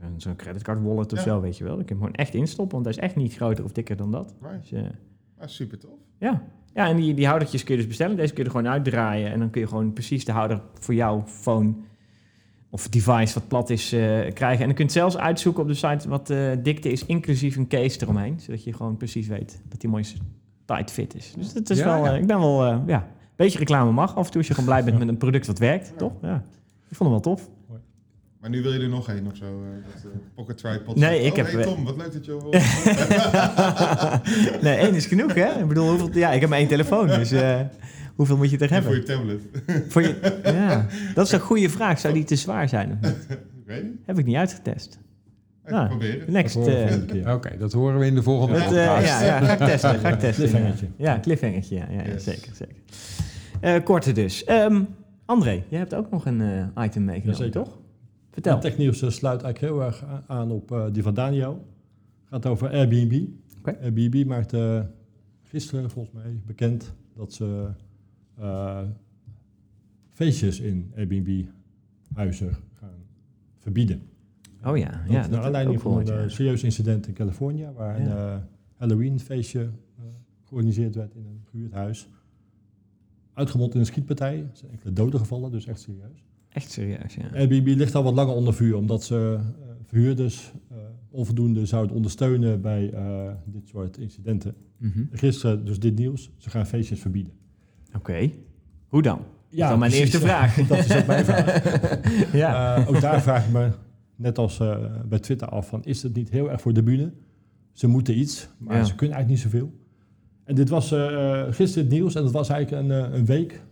[0.00, 1.24] zo'n zo'n creditcard wallet of Ja.
[1.24, 1.72] zo, weet je wel.
[1.72, 4.10] Ik heb hem gewoon echt instoppen, want hij is echt niet groter of dikker dan
[4.10, 4.34] dat.
[4.42, 4.60] Right.
[4.70, 4.88] Dus, eh,
[5.38, 5.98] Ah, super tof.
[6.18, 6.42] ja.
[6.74, 8.16] ja, en die, die houdertjes kun je dus bestellen.
[8.16, 10.94] Deze kun je er gewoon uitdraaien en dan kun je gewoon precies de houder voor
[10.94, 11.72] jouw phone
[12.70, 14.00] of device wat plat is eh,
[14.32, 14.60] krijgen.
[14.60, 17.66] En dan kun je zelfs uitzoeken op de site wat de dikte is, inclusief een
[17.68, 18.40] case eromheen.
[18.40, 20.04] Zodat je gewoon precies weet dat die mooi
[20.64, 21.32] tight fit is.
[21.36, 22.12] Dus dat is Ja, wel, ja.
[22.12, 24.54] eh, ik ben wel, eh, ja, een beetje reclame mag af en toe als je
[24.54, 26.12] gewoon blij bent met een product wat werkt, toch?
[26.22, 26.34] Ja.
[26.88, 27.50] Ik vond hem wel tof.
[28.40, 29.44] Maar nu wil je er nog één of zo.
[29.44, 29.50] eh,
[29.94, 30.96] dat, eh, pocket tripod.
[30.96, 32.38] Nee, ik oh, heb- Hey Tom, wat leuk dat je...
[34.62, 35.60] nee, één is genoeg, hè?
[35.60, 37.60] Ik bedoel, hoeveel, ja, ik heb maar één telefoon, dus eh,
[38.14, 39.04] hoeveel moet je er voor je hebben?
[39.04, 39.40] tablet.
[39.92, 41.98] Voor je, ja, dat is een goede vraag.
[42.00, 43.26] Zou die te zwaar zijn of niet?
[43.30, 43.92] ik weet niet.
[44.06, 44.98] Heb ik niet uitgetest.
[45.66, 45.88] Ik Ah.
[45.88, 46.32] proberen.
[46.32, 46.56] Next.
[46.56, 46.64] Eh,
[47.06, 47.32] keer.
[47.32, 49.20] Oké, dat horen we in de volgende dat, eh, podcast.
[49.20, 49.98] ja, ja, ga ik testen.
[49.98, 50.86] Ga ik testen Cliffhangertje.
[50.96, 51.74] Ja, Ja, cliffhangertje.
[51.76, 52.24] Ja, ja, ja, Yes.
[52.24, 52.50] zeker.
[52.54, 52.76] zeker.
[53.60, 54.44] Eh, korte dus.
[54.44, 54.82] Ehm,
[55.24, 56.40] André, jij hebt ook nog een
[56.76, 57.78] eh, item meegenomen, toch?
[58.42, 58.52] Vertel.
[58.52, 61.66] Het technieuws eh, sluit eigenlijk heel erg aan op eh, die van Daniel.
[62.24, 63.26] gaat over Airbnb.
[63.58, 63.78] Oké.
[63.82, 64.90] Airbnb maakte
[65.42, 67.68] gisteren volgens mij bekend dat ze
[68.38, 68.82] eh,
[70.08, 73.04] feestjes in Airbnb-huizen gaan
[73.58, 74.02] verbieden.
[74.64, 75.26] Oh ja, Dat ja.
[75.26, 76.34] naar aanleiding van een gehoord, eh, ja.
[76.34, 78.06] serieus incident in Californië, waar Ja.
[78.10, 78.42] een eh,
[78.76, 80.04] Halloween-feestje eh,
[80.44, 82.08] georganiseerd werd in een gehuurd huis.
[83.32, 84.38] Uitgemond in een schietpartij.
[84.38, 86.24] Er zijn enkele doden gevallen, dus echt serieus.
[86.52, 87.28] Echt serieus, ja.
[87.34, 90.76] Airbnb ligt al wat langer onder vuur, omdat ze eh, verhuurders eh,
[91.10, 94.54] onvoldoende zouden ondersteunen bij eh, dit soort incidenten.
[94.76, 95.02] Mhm.
[95.10, 97.32] Gisteren dus dit nieuws, ze gaan feestjes verbieden.
[97.96, 98.30] Oké.
[98.88, 99.16] Hoe dan?
[99.18, 100.12] dat is dan mijn precies.
[100.12, 100.54] eerste vraag.
[100.68, 101.62] dat is ook mijn vraag.
[102.42, 102.84] ja.
[102.88, 103.70] Ook daar vraag ik me,
[104.16, 104.58] net als
[105.08, 107.12] bij Twitter af, van is het niet heel erg voor de bühne?
[107.72, 108.84] Ze moeten iets, maar Ja.
[108.84, 109.72] ze kunnen eigenlijk niet zoveel.
[110.44, 113.62] En dit was eh, gisteren het nieuws en dat was eigenlijk een, een week,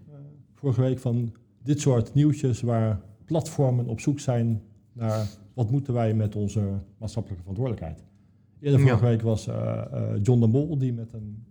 [0.55, 1.33] vorige week, van
[1.67, 6.61] dit soort nieuwtjes waar platformen op zoek zijn naar wat moeten wij met onze
[6.99, 8.05] maatschappelijke verantwoordelijkheid.
[8.61, 9.11] Eerder vorige Ja.
[9.11, 11.45] week was eh, eh, John de Mol die met een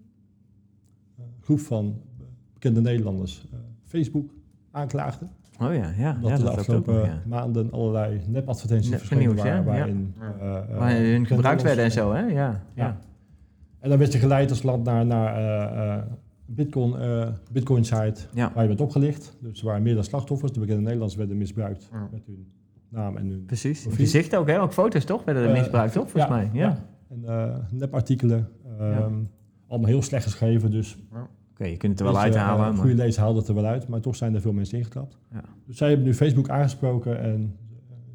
[1.17, 2.01] eh, groep van
[2.53, 3.45] bekende Nederlanders
[3.85, 4.31] Facebook
[4.71, 5.25] aanklaagde.
[5.61, 6.17] Oh ja, ja.
[6.21, 7.21] Dat ja de dat ook afgelopen ja.
[7.25, 10.13] maanden allerlei nepadvertenties Nep verschenen waren, ja, waarin...
[10.19, 10.89] Ja.
[10.89, 12.25] hun gebruikt werden en zo, hè?
[12.25, 12.63] Ja.
[12.73, 12.97] ja.
[13.79, 16.07] En dan werd je geleid als land naar, naar
[16.45, 18.51] Bitcoin, eh, Bitcoin site Ja.
[18.53, 19.37] waar je werd opgelicht.
[19.41, 20.51] Dus er waren meerdere slachtoffers.
[20.51, 22.07] De bekende Nederlanders werden misbruikt Ja.
[22.11, 22.47] met hun
[22.89, 23.45] naam en hun...
[23.45, 23.81] Precies.
[23.81, 24.03] Profiel.
[24.03, 24.61] Je zicht ook, hè?
[24.61, 25.23] Ook foto's toch?
[25.23, 26.09] Werden er Eh, misbruikt, toch?
[26.09, 26.49] Volgens mij.
[26.53, 26.85] Ja.
[27.09, 28.49] En eh, nepartikelen.
[28.79, 29.09] ehm, Ja.
[29.67, 30.97] Allemaal heel slecht geschreven, dus
[31.51, 32.65] Oké, je kunt het er wel Dus, eh, uithalen.
[32.65, 34.77] Een maar- goede lezer haalde het er wel uit, maar toch zijn er veel mensen
[34.77, 35.17] ingetrapt.
[35.31, 35.43] Ja.
[35.65, 37.55] Dus zij hebben nu Facebook aangesproken en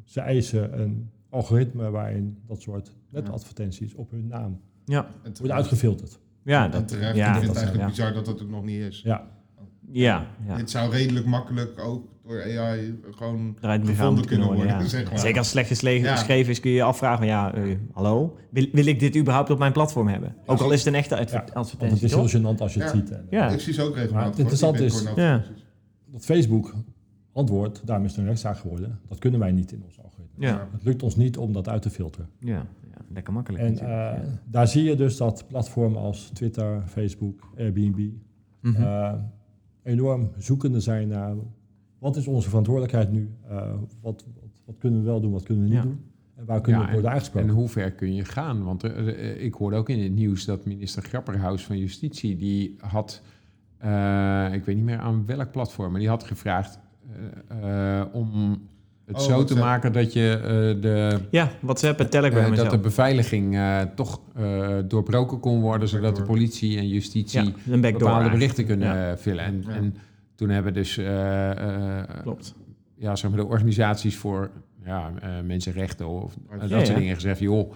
[0.03, 6.19] ze eisen een algoritme waarin dat soort netadvertenties op hun naam terecht, uitgefilterd.
[6.43, 7.15] Ja, en dat, terecht.
[7.15, 7.89] ja, ik vind dat- het eigenlijk ja.
[7.89, 9.01] bizar dat dat er nog niet is.
[9.03, 9.27] Ja,
[9.91, 10.55] Ja, ja.
[10.55, 14.65] Dit zou redelijk makkelijk ook door AI gewoon Eruit gevonden kunnen worden.
[14.67, 14.83] ja.
[14.87, 15.19] zeg maar.
[15.19, 18.99] Zeker als slecht geschreven is, kun je je afvragen: ja, eh, hallo, wil, wil ik
[18.99, 20.35] dit überhaupt op mijn platform hebben?
[20.45, 22.05] Ook al is het een echte adver- Ja, want het advertentie.
[22.05, 23.13] is heel gênant als je het ziet.
[23.29, 23.49] Ja.
[23.49, 24.29] Ik zie ze ook Maar regelmatig.
[24.29, 25.43] het interessante is- Ja.
[26.05, 26.73] Dat Facebook
[27.33, 30.45] antwoordt, daarom is het een rechtszaak geworden, dat kunnen wij niet in ons algoritme.
[30.45, 32.29] Ja, Het lukt ons niet om dat uit te filteren.
[32.39, 32.65] ja,
[33.07, 33.63] lekker makkelijk.
[33.63, 34.23] En eh, ja.
[34.45, 38.09] daar zie je dus dat platformen als Twitter, Facebook, Airbnb
[38.61, 38.81] Mhm.
[38.81, 39.13] eh,
[39.83, 41.35] enorm zoekende zijn naar
[41.99, 43.29] wat is onze verantwoordelijkheid nu?
[43.49, 45.83] Eh, wat, wat, wat kunnen we wel doen, wat kunnen we niet Ja.
[45.83, 45.99] doen?
[46.35, 47.49] En waar kunnen Ja, we worden En aangesproken?
[47.49, 48.63] hoe ver kun je gaan?
[48.63, 48.83] Want
[49.37, 52.35] ik hoorde ook in het nieuws dat minister Grapperhaus van Justitie...
[52.35, 53.21] die had,
[53.77, 55.91] eh, ik weet niet meer aan welk platform...
[55.91, 56.79] maar die had gevraagd
[58.13, 58.57] om
[59.05, 59.93] het Oh, zo te maken...
[59.93, 64.19] dat je eh, de, ja, WhatsApp en Telegram eh, en dat de beveiliging eh, toch
[64.35, 65.87] eh, doorbroken kon worden...
[65.87, 68.33] zodat de politie en justitie ja, een backdoor bepaalde eigenlijk.
[68.33, 69.11] berichten kunnen Ja.
[69.11, 69.43] eh, vullen.
[69.45, 69.73] En, Ja.
[69.75, 69.95] en
[70.35, 71.49] toen hebben dus eh,
[71.99, 72.53] eh, Klopt.
[72.95, 74.49] ja, zeg maar de organisaties voor
[74.85, 76.93] ja, eh, mensenrechten of eh, dat Ja, soort ja.
[76.95, 77.71] dingen gezegd, joh,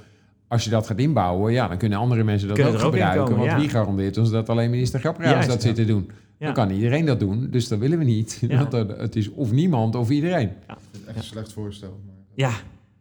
[0.48, 3.36] als je dat gaat inbouwen, ja, dan kunnen andere mensen dat Kunnen ook gebruiken.
[3.38, 3.60] want ja.
[3.60, 6.10] wie garandeert ons dat alleen minister Grapperhaus dat zit te doen?
[6.38, 6.46] Ja.
[6.46, 8.38] Dan kan iedereen dat doen, dus dat willen we niet.
[8.48, 8.58] Ja.
[8.70, 10.50] Want er- het is of niemand of iedereen.
[10.68, 12.00] Het echt een slecht voorstel.
[12.06, 12.16] Maar...
[12.34, 12.52] Ja,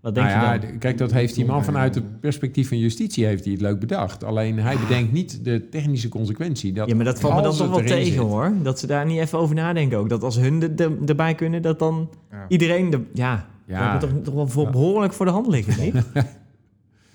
[0.00, 0.78] wat denk Nou ja, je dan?
[0.78, 4.24] kijk, dat heeft die man vanuit het perspectief van justitie heeft hij het leuk bedacht.
[4.24, 6.72] Alleen hij bedenkt niet de technische consequentie.
[6.72, 8.52] Dat ja, maar dat valt me dan toch wel tegen zit- hoor.
[8.62, 10.08] Dat ze daar niet even over nadenken ook.
[10.08, 12.44] Dat als hun er- er- erbij kunnen, dat dan Ja.
[12.48, 12.90] iedereen...
[12.90, 13.98] De, ja, Ja.
[13.98, 14.70] dat toch, toch wel voor Ja.
[14.70, 15.94] behoorlijk voor de hand liggen, niet?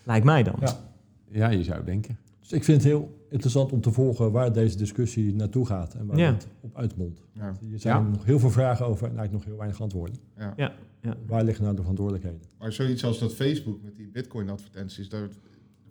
[0.04, 0.56] Lijkt mij dan.
[0.60, 0.80] Ja.
[1.32, 2.18] Ja, je zou denken.
[2.50, 6.06] Dus ik vind het heel interessant om te volgen waar deze discussie naartoe gaat en
[6.06, 6.32] waar Ja.
[6.34, 7.22] het op uitmondt.
[7.34, 7.42] Ja.
[7.74, 8.10] Er zijn Ja.
[8.10, 10.16] nog heel veel vragen over en eigenlijk nog heel weinig antwoorden.
[10.38, 10.54] Ja.
[10.58, 11.16] Ja, ja.
[11.28, 12.42] Waar liggen nou de verantwoordelijkheden?
[12.60, 15.10] Maar zoiets als dat Facebook met die Bitcoin-advertenties,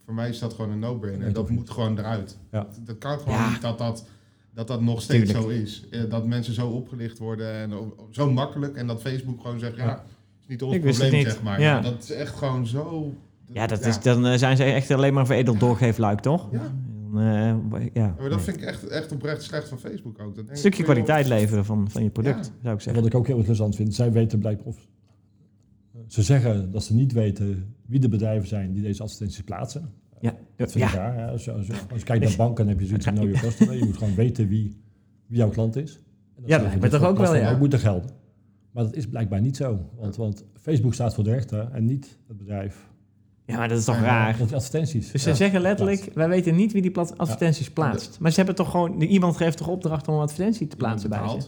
[0.04, 1.28] voor mij is dat gewoon een no-brainer.
[1.28, 1.58] Ik Dat niet.
[1.58, 2.38] moet gewoon eruit.
[2.50, 2.60] Ja.
[2.62, 3.50] Dat, dat kan gewoon Ja.
[3.50, 4.06] niet dat dat,
[4.54, 5.52] dat dat nog steeds Tuurlijk.
[5.54, 5.84] zo is.
[5.90, 7.72] Eh, Dat mensen zo opgelicht worden en
[8.10, 8.76] zo makkelijk.
[8.76, 10.04] En dat Facebook gewoon zegt, ja, Ja.
[10.40, 11.26] is niet ons Ik probleem, het niet.
[11.26, 11.82] zeg maar.
[11.82, 13.14] Dat is echt gewoon zo...
[13.52, 16.48] Ja, dat Is, dan eh, zijn ze echt alleen maar veredeld doorgeefluik, toch?
[16.52, 16.72] Ja.
[17.12, 18.14] Dan, eh, ja.
[18.18, 20.34] Maar dat vind ik echt, echt oprecht slecht van Facebook ook.
[20.34, 22.42] Dat Een stukje kwaliteit leveren van, van je product, Ja.
[22.42, 22.94] zou ik En zeggen.
[23.02, 24.86] wat ik ook heel interessant vind, zij weten blijkbaar of
[26.06, 29.92] ze zeggen dat ze niet weten wie de bedrijven zijn die deze advertenties plaatsen.
[30.20, 30.96] Ja, Dat vind ik ja.
[30.96, 31.30] raar.
[31.30, 33.28] Als, je, als, je, als je kijkt naar banken, dan heb je zoiets van know
[33.28, 33.76] your customer.
[33.76, 34.76] Je moet gewoon weten wie,
[35.26, 35.94] wie jouw klant is.
[35.94, 37.52] En dat Ja, dat lijkt toch ook wel, ja.
[37.52, 38.10] ook moeten gelden.
[38.72, 39.90] Maar dat is blijkbaar niet zo.
[39.96, 42.90] Want, want Facebook staat voor de rechter en niet het bedrijf.
[43.48, 44.36] Ja, maar dat is toch Ja, raar?
[44.38, 45.10] Dat die advertenties.
[45.12, 48.16] Dus ze zeggen letterlijk, wij weten niet wie die plat- advertenties plaatst.
[48.20, 51.18] Maar ze hebben toch gewoon, iemand geeft toch opdracht om een advertentie te plaatsen bij
[51.28, 51.46] ze?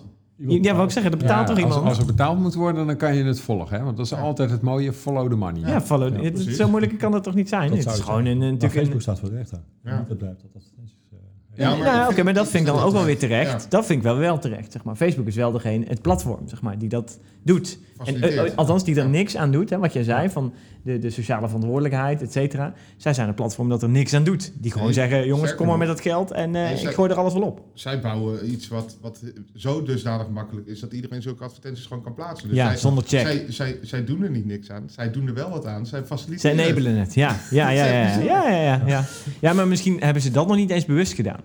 [0.63, 1.87] Ja, wou ik zeggen, dat betaalt toch als, iemand?
[1.89, 3.79] als er betaald moet worden, dan kan je het volgen.
[3.79, 3.85] Hè?
[3.85, 4.19] Want dat is Ja.
[4.19, 5.61] altijd het mooie, follow the money.
[5.61, 6.17] Ja, follow.
[6.17, 6.57] Ja, het- precies.
[6.57, 7.69] zo moeilijk kan het toch niet zijn?
[7.69, 9.01] Dat Het is het gewoon een, een, Maar natuurlijk Facebook een...
[9.03, 9.59] staat voor de rechter.
[9.85, 9.97] Ja.
[9.97, 10.97] Het bedrijf dat advertenties...
[11.13, 11.19] eh,
[11.59, 13.63] Ja, maar ik oké, maar dat vind ik dan ook wel weer dat terecht.
[13.63, 13.69] Ja.
[13.69, 14.97] Dat vind ik wel wel terecht, zeg maar.
[14.97, 17.79] Facebook is wel degene, het platform, zeg maar, die dat doet.
[18.05, 21.11] En, eh, althans, die er niks aan doet, hè, wat jij zei, van de, de
[21.11, 22.73] sociale verantwoordelijkheid, et cetera.
[22.97, 24.53] Zij zijn een platform dat er niks aan doet.
[24.59, 26.93] Die gewoon Nee, zeggen, jongens, kom maar met dat geld en eh, Nee, ik zij-
[26.93, 27.61] gooi er alles wel op.
[27.75, 29.23] Zij bouwen iets wat, wat
[29.55, 32.49] zo dusdanig makkelijk is dat iedereen zulke advertenties gewoon kan plaatsen.
[32.49, 33.21] Dus ja, zij, zonder check.
[33.21, 34.85] zij, zij, zij doen er niet niks aan.
[34.91, 35.87] Zij doen er wel wat aan.
[35.87, 36.57] Zij faciliteren.
[36.57, 37.37] Ze enabelen het, ja.
[37.51, 39.05] Ja, ja, ja, ja, ja, ja, ja, ja.
[39.41, 41.41] Ja, maar misschien hebben ze dat nog niet eens bewust gedaan.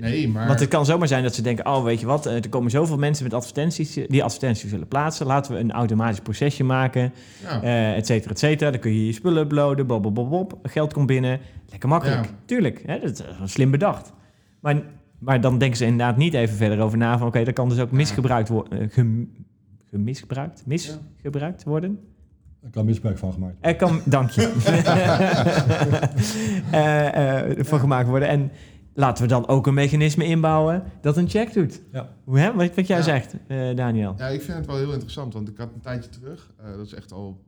[0.00, 0.46] Nee, maar...
[0.46, 2.70] Want het kan zomaar zijn dat ze denken, oh weet je wat, eh, er komen
[2.70, 5.26] zoveel mensen met advertenties eh, die advertenties willen plaatsen.
[5.26, 7.62] Laten we een automatisch procesje maken, ja.
[7.62, 8.70] eh et cetera, et cetera.
[8.70, 10.58] Dan kun je je spullen uploaden, bob, bob, bob, bob.
[10.62, 11.40] Geld komt binnen.
[11.70, 12.24] Lekker makkelijk.
[12.24, 12.30] Ja.
[12.44, 14.12] Tuurlijk, hè, dat is slim bedacht.
[14.60, 14.82] Maar,
[15.18, 17.78] maar dan denken ze inderdaad niet even verder over na van, oké, dat kan dus
[17.78, 18.90] ook misgebruikt worden.
[19.90, 20.62] gemisgebruikt?
[20.66, 21.98] Misgebruikt worden?
[22.66, 23.56] Er kan misbruik van gemaakt.
[23.60, 24.52] Er kan, dank je,
[26.70, 28.28] Eh, eh, van gemaakt worden.
[28.28, 28.50] En
[28.96, 31.82] laten we dan ook een mechanisme inbouwen dat een check doet.
[31.92, 32.08] Ja.
[32.24, 32.52] Hoe, hè?
[32.54, 33.02] Wat, wat jij Ja.
[33.02, 34.14] zegt, eh, Daniel.
[34.18, 36.86] Ja, ik vind het wel heel interessant, want ik had een tijdje terug, eh, dat
[36.86, 37.44] is echt al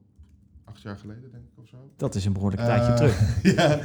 [0.65, 1.77] acht jaar geleden, denk ik of zo.
[1.97, 3.43] Dat is een behoorlijk Eh, tijdje terug.
[3.57, 3.79] ja,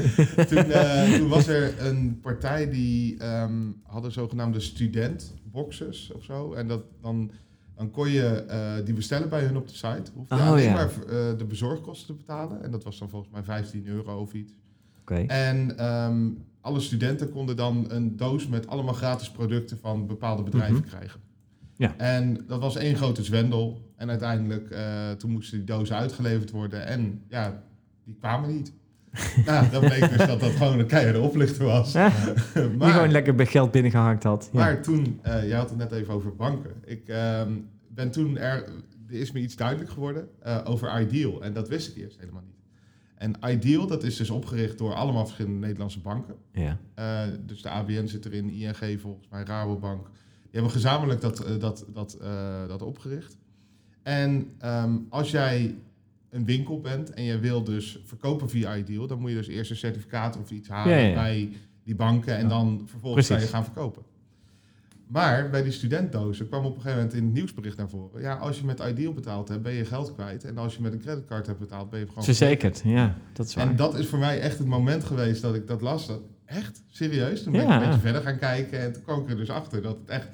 [0.45, 6.53] toen, eh, toen was er een partij die ehm, hadden zogenaamde studentboxes of zo.
[6.53, 7.31] En dat, dan,
[7.75, 10.11] dan kon je eh, die bestellen bij hun op de site.
[10.15, 10.73] Hoefde je Oh, alleen ja.
[10.73, 12.63] maar eh, de bezorgkosten te betalen.
[12.63, 14.53] En dat was dan volgens mij 15 euro of iets.
[15.01, 15.15] Oké.
[15.27, 16.27] En ehm,
[16.63, 20.87] alle studenten konden dan een doos met allemaal gratis producten van bepaalde bedrijven Mhm.
[20.87, 21.19] krijgen.
[21.75, 21.93] Ja.
[21.97, 23.91] En dat was één grote zwendel.
[23.95, 26.85] En uiteindelijk, eh, toen moesten die dozen uitgeleverd worden.
[26.85, 27.63] En ja,
[28.03, 28.73] die kwamen niet.
[29.45, 31.91] nou, dan bleek dus dat dat gewoon een keiharde oplichter was.
[31.91, 32.09] Ja,
[32.53, 34.49] maar, die gewoon lekker bij geld binnengehakt had.
[34.51, 34.59] Ja.
[34.59, 36.71] maar toen, eh jij had het net even over banken.
[36.85, 37.51] Ik ehm,
[37.87, 38.63] ben toen, er,
[39.07, 41.43] er is me iets duidelijk geworden eh, over Ideal.
[41.43, 42.51] En dat wist ik eerst helemaal niet.
[43.23, 46.35] En Ideal, dat is dus opgericht door allemaal verschillende Nederlandse banken.
[46.51, 46.77] ja.
[46.95, 50.05] Eh, dus de ABN zit erin, ING volgens mij, Rabobank.
[50.05, 53.37] Die hebben gezamenlijk dat, eh, dat, dat, eh, dat opgericht.
[54.01, 55.75] En ehm, als jij
[56.29, 59.71] een winkel bent en je wil dus verkopen via Ideal, dan moet je dus eerst
[59.71, 61.13] een certificaat of iets halen Ja, ja, ja.
[61.13, 61.51] bij
[61.83, 63.55] die banken en dan vervolgens kan je Precies.
[63.55, 64.03] gaan verkopen.
[65.07, 68.21] Maar bij die studentdozen kwam op een gegeven moment in het nieuwsbericht naar voren.
[68.21, 70.43] Ja, als je met Ideal betaald hebt, ben je geld kwijt.
[70.43, 73.17] En als je met een creditcard hebt betaald, ben je gewoon Verzekerd, ja.
[73.33, 73.67] Dat is waar.
[73.69, 76.07] en dat is voor mij echt het moment geweest dat ik dat las.
[76.07, 76.83] Dat, echt?
[76.89, 77.43] Serieus?
[77.43, 77.67] Toen ben Ja.
[77.67, 80.09] ik een beetje verder gaan kijken en toen kwam ik er dus achter dat het
[80.09, 80.27] echt...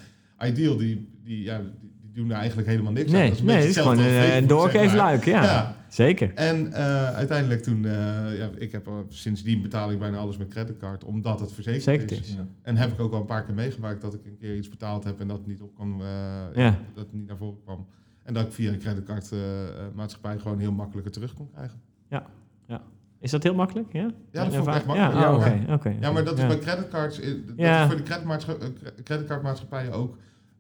[0.45, 3.19] Ideal, die, die, ja, die, die doen er eigenlijk helemaal niks aan.
[3.19, 4.47] nee, Dat is een nee, het is gewoon een, zeg maar.
[4.47, 5.43] doorgeefluik, ja.
[5.43, 5.75] Ja.
[5.88, 6.32] Zeker.
[6.36, 7.91] En eh, uiteindelijk toen, eh,
[8.38, 12.12] ja, ik heb al- sindsdien betaal ik bijna alles met creditcard, omdat het verzekerd Zeker
[12.12, 12.19] is.
[12.19, 12.34] is.
[12.34, 12.45] Ja.
[12.62, 15.03] En heb ik ook al een paar keer meegemaakt dat ik een keer iets betaald
[15.03, 16.08] heb en dat het niet op kwam, eh,
[16.55, 16.69] Ja.
[16.93, 17.86] dat het niet naar voren kwam.
[18.23, 21.79] En dat ik via een creditcardmaatschappij gewoon heel makkelijker terug kon krijgen.
[23.21, 23.88] Is dat heel makkelijk?
[23.93, 24.01] Ja,
[24.32, 25.13] Ja, dat vond ik echt Ja, makkelijk.
[25.15, 25.73] ah, Ja, oké.
[25.73, 25.95] oké.
[26.01, 26.47] Ja, maar dat is Ja.
[26.47, 27.82] bij creditcards, eh, dat Ja.
[27.84, 30.17] is voor de eh, creditcardmaatschappijen ook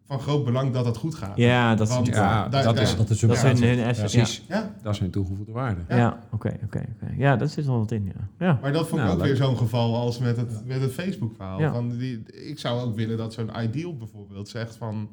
[0.09, 1.37] van groot belang dat het goed gaat.
[1.37, 2.13] Ja, dat Want, Ja,
[2.49, 4.01] daar- dat daar- is, Dat is Dat is hun, asset, ja.
[4.01, 4.45] precies.
[4.47, 5.81] Ja, Dat is hun toegevoegde waarde.
[5.89, 5.97] Ja.
[5.97, 7.13] Ja, oké, oké, oké.
[7.17, 8.45] Ja, dat zit wel wat in, ja.
[8.45, 8.59] ja.
[8.61, 9.37] maar dat vond ik Nou, ook leuk.
[9.37, 11.59] weer zo'n geval als met het, met het Facebook-verhaal.
[11.59, 11.71] Ja.
[11.71, 15.09] Van die, ik zou ook willen dat zo'n Ideal bijvoorbeeld zegt van...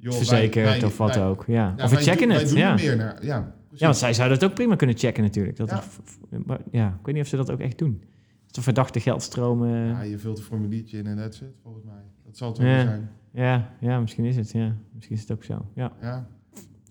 [0.00, 1.74] Joh, wij- Verzekerd wij- of wat wij- ook, ja.
[1.76, 2.68] ja, of we wij checken doen- het, wij ja.
[2.70, 3.24] er meer naar.
[3.24, 5.56] Ja, want zij zouden het ook prima kunnen checken natuurlijk.
[5.56, 5.82] Dat Ja.
[6.30, 8.02] er- maar, ja, ik weet niet of ze dat ook echt doen.
[8.46, 9.86] Dat er verdachte geldstromen...
[9.86, 12.02] Ja, je vult een formuliertje in en that's it, volgens mij.
[12.26, 13.10] Dat zal het wel zijn.
[13.38, 14.76] Ja, ja, misschien is het, ja.
[14.94, 15.92] Misschien is het ook zo, ja.
[16.00, 16.26] Ja.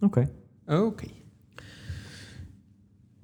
[0.02, 0.30] Oké.
[0.68, 1.06] Oké.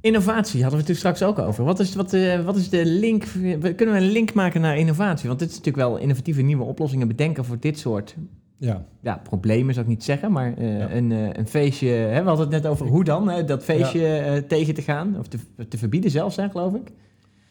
[0.01, 1.63] Innovatie hadden we het straks ook over.
[1.63, 3.23] Wat is, wat, eh, wat is de link?
[3.25, 5.27] we- Kunnen we een link maken naar innovatie?
[5.27, 8.15] Want dit is natuurlijk wel innovatieve nieuwe oplossingen bedenken voor dit soort
[8.57, 10.31] Ja, ja, problemen, zou ik niet zeggen.
[10.31, 10.91] Maar eh, Ja.
[10.91, 14.07] een, eh, een feestje, hè, we hadden het net over hoe dan, hè, dat feestje
[14.07, 15.19] eh, tegen te gaan.
[15.19, 16.91] Of te, te verbieden zelfs, hè, geloof ik.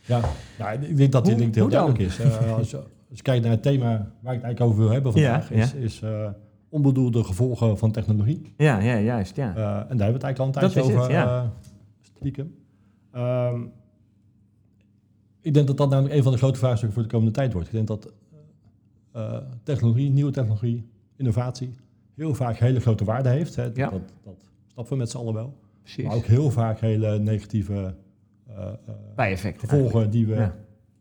[0.06, 0.20] ja.
[0.58, 1.84] ja ik denk dat die Hoe- link heel hoe dan?
[1.94, 2.40] duidelijk is.
[2.56, 2.74] Als,
[3.12, 3.88] als je kijkt naar het thema
[4.20, 5.62] waar ik het eigenlijk over wil hebben vandaag, Ja, ja.
[5.62, 6.28] is, is eh,
[6.68, 8.52] onbedoelde gevolgen van technologie.
[8.56, 9.48] Ja, ja juist, ja.
[9.48, 11.12] Eh, en daar hebben we het eigenlijk al een Dat tijdje is het, over.
[11.12, 11.42] ja.
[11.42, 11.48] eh,
[12.00, 12.54] stiekem.
[13.12, 13.60] Ehm,
[15.40, 17.68] ik denk dat dat namelijk een van de grote vraagstukken voor de komende tijd wordt.
[17.68, 18.12] Ik denk dat
[19.62, 21.74] technologie, nieuwe technologie, innovatie
[22.14, 23.56] heel vaak hele grote waarde heeft.
[23.56, 23.62] Hè.
[23.74, 23.90] Ja.
[23.90, 25.56] Dat, dat snappen we met z'n allen wel.
[25.82, 26.04] Precies.
[26.04, 27.94] Maar ook heel vaak hele negatieve
[29.16, 29.68] Bijeffecten.
[29.68, 30.50] gevolgen die we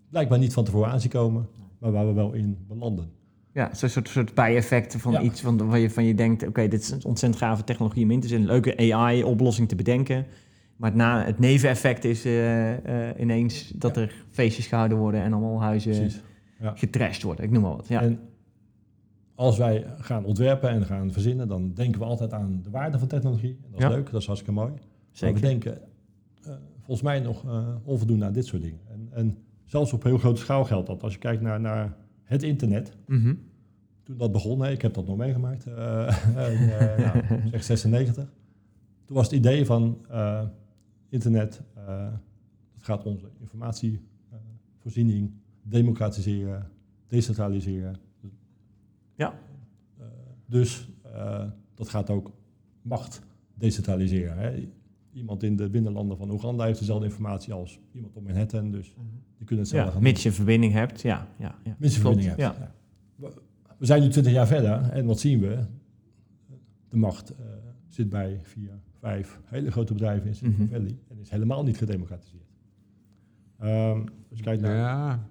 [0.10, 1.48] blijkbaar niet van tevoren aanzien komen,
[1.82, 3.10] maar waar we wel in belanden.
[3.54, 5.22] Ja, zo'n soort, soort bijeffecten van Ja.
[5.22, 6.48] iets van, waar je, van je denkt...
[6.48, 8.48] oké, dit is een ontzettend gave technologie om in te zetten.
[8.48, 10.26] Een leuke AI-oplossing te bedenken.
[10.76, 14.02] Maar het, na, het neveneffect is eh, eh, ineens dat Ja.
[14.02, 15.22] er feestjes gehouden worden...
[15.22, 16.10] en allemaal huizen.
[16.60, 16.74] Ja.
[16.76, 17.46] getrashed worden.
[17.46, 17.88] Ik noem maar wat.
[17.88, 18.02] Ja.
[18.02, 18.20] En
[19.36, 23.08] als wij gaan ontwerpen en gaan verzinnen, dan denken we altijd aan de waarde van
[23.08, 23.58] technologie.
[23.64, 24.72] En dat is leuk, dat is hartstikke mooi.
[24.72, 24.80] Maar
[25.12, 25.36] Zeker.
[25.36, 25.82] we denken
[26.44, 27.44] eh, volgens mij nog
[27.84, 28.80] onvoldoende aan dit soort dingen.
[28.90, 29.38] En, en
[29.72, 31.04] zelfs op heel grote schaal geldt dat.
[31.04, 33.34] Als je kijkt naar, naar het internet, Mhm.
[34.04, 35.66] toen dat begon, hè, ik heb dat nog meegemaakt,
[36.36, 36.58] nou,
[37.52, 38.34] zeg 96.
[39.06, 40.06] Toen was het idee van
[41.10, 41.62] internet,
[42.74, 45.32] dat gaat onze informatievoorziening
[45.64, 46.70] democratiseren,
[47.08, 47.96] decentraliseren.
[49.16, 49.34] Ja.
[50.46, 50.90] Dus
[51.76, 52.32] dat gaat ook
[52.82, 53.22] macht
[53.54, 54.38] decentraliseren.
[54.38, 54.70] Hè.
[55.14, 58.94] Iemand in de binnenlanden van Oeganda heeft dezelfde informatie als iemand op Manhattan, dus
[59.38, 61.02] die kunnen hetzelfde Ja, gaan mits je verbinding hebt.
[61.02, 61.76] Ja, ja, ja.
[61.80, 62.40] Mits je Klopt, verbinding hebt.
[62.40, 62.56] Ja.
[62.60, 62.72] Ja.
[63.16, 63.42] We-
[63.78, 65.58] We zijn nu 20 jaar verder en wat zien we?
[66.90, 67.46] De macht eh,
[67.88, 70.74] zit bij vier, vijf hele grote bedrijven in Silicon Mhm.
[70.74, 72.44] Valley en is helemaal niet gedemocratiseerd.
[73.60, 74.76] Ehm als je kijkt naar...
[74.76, 75.28] Ja.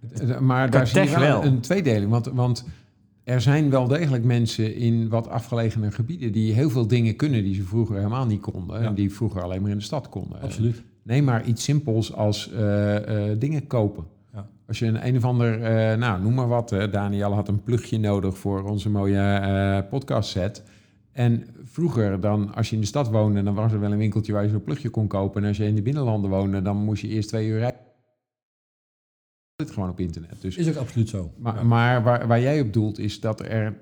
[0.00, 1.44] Het- Maar daar zie je wel.
[1.44, 2.10] een tweedeling.
[2.10, 2.64] Want, want
[3.24, 6.32] er zijn wel degelijk mensen in wat afgelegene gebieden...
[6.32, 8.80] die heel veel dingen kunnen die ze vroeger helemaal niet konden.
[8.80, 8.86] Ja.
[8.86, 10.40] En die vroeger alleen maar in de stad konden.
[10.40, 10.82] Absoluut.
[11.02, 14.04] Neem maar iets simpels als eh, eh, dingen kopen.
[14.32, 14.48] Ja.
[14.66, 17.98] Als je een, een of ander, eh, nou noem maar wat, Daniel had een plugje
[17.98, 20.62] nodig voor onze mooie podcast set.
[21.12, 24.32] En vroeger dan, als je in de stad woonde, dan was er wel een winkeltje
[24.32, 25.42] waar je zo'n plugje kon kopen.
[25.42, 27.80] En als je in de binnenlanden woonde, dan moest je eerst twee uur rijden.
[29.62, 30.40] Het gewoon op internet.
[30.40, 31.32] Dus Is ook absoluut zo.
[31.38, 31.62] maar, Ja.
[31.62, 33.76] maar waar, waar jij op doelt is dat er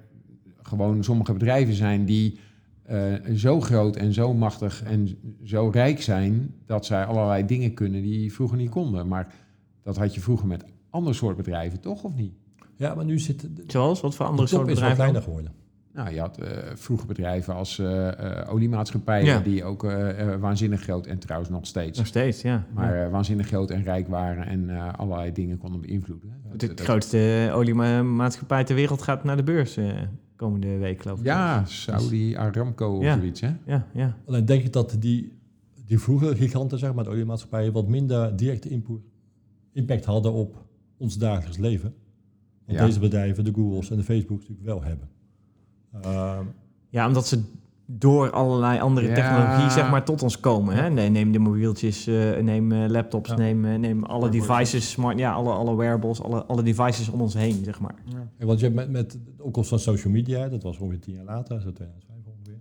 [0.62, 2.38] gewoon sommige bedrijven zijn die
[2.82, 8.02] eh, zo groot en zo machtig en zo rijk zijn dat zij allerlei dingen kunnen
[8.02, 9.08] die vroeger niet konden.
[9.08, 9.34] Maar
[9.82, 12.32] dat had je vroeger met ander soort bedrijven toch of niet?
[12.76, 14.00] ja, maar nu zit de, Zoals?
[14.00, 14.96] Wat voor andere soort is wat bedrijven?
[14.96, 15.52] kleiner geworden.
[15.94, 18.08] Nou, je had eh, vroeger bedrijven als eh,
[18.40, 19.40] eh, oliemaatschappijen Ja.
[19.40, 19.82] die ook
[20.40, 22.66] waanzinnig groot en trouwens nog steeds, Nog steeds, ja.
[22.74, 23.04] maar Ja.
[23.04, 26.32] eh, waanzinnig groot en rijk waren en eh, allerlei dingen konden beïnvloeden.
[26.56, 29.92] De Dat- grootste oliemaatschappij ter wereld gaat naar de beurs eh,
[30.36, 31.24] komende week, geloof ik.
[31.24, 33.16] Ja, Saudi Aramco of Ja.
[33.16, 33.50] zoiets, hè?
[33.66, 34.16] Ja, ja.
[34.26, 35.32] Alleen denk ik dat die,
[35.86, 38.80] die vroegere giganten, zeg maar, de oliemaatschappijen, wat minder directe
[39.72, 40.64] impact hadden op
[40.96, 41.94] ons dagelijks leven.
[42.66, 42.86] Want Ja.
[42.86, 45.08] deze bedrijven, de Googles en de Facebooks natuurlijk wel hebben.
[46.02, 46.44] Ehm,
[46.88, 47.42] Ja, omdat ze
[47.86, 49.14] door allerlei andere Ja.
[49.14, 50.74] technologie zeg maar, tot ons komen.
[50.74, 50.90] Hè?
[50.90, 53.36] Nee, neem de mobieltjes, eh, neem eh, laptops, Ja.
[53.36, 54.46] neem, eh, neem alle Wearables.
[54.68, 57.94] devices, smart, ja, alle, alle wearables, alle, alle devices om ons heen, zeg maar.
[58.38, 61.14] en want je hebt met, met de opkomst van social media, dat was ongeveer tien
[61.14, 62.58] jaar later, zo 2005 ongeveer,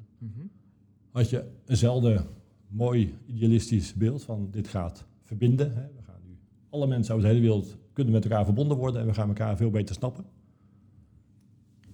[1.12, 2.22] had je eenzelfde
[2.68, 5.68] mooi idealistisch beeld van dit gaat verbinden.
[5.76, 5.82] Hè.
[5.82, 6.38] We gaan nu,
[6.70, 9.58] alle mensen over de hele wereld kunnen met elkaar verbonden worden en we gaan elkaar
[9.58, 10.26] veel beter snappen.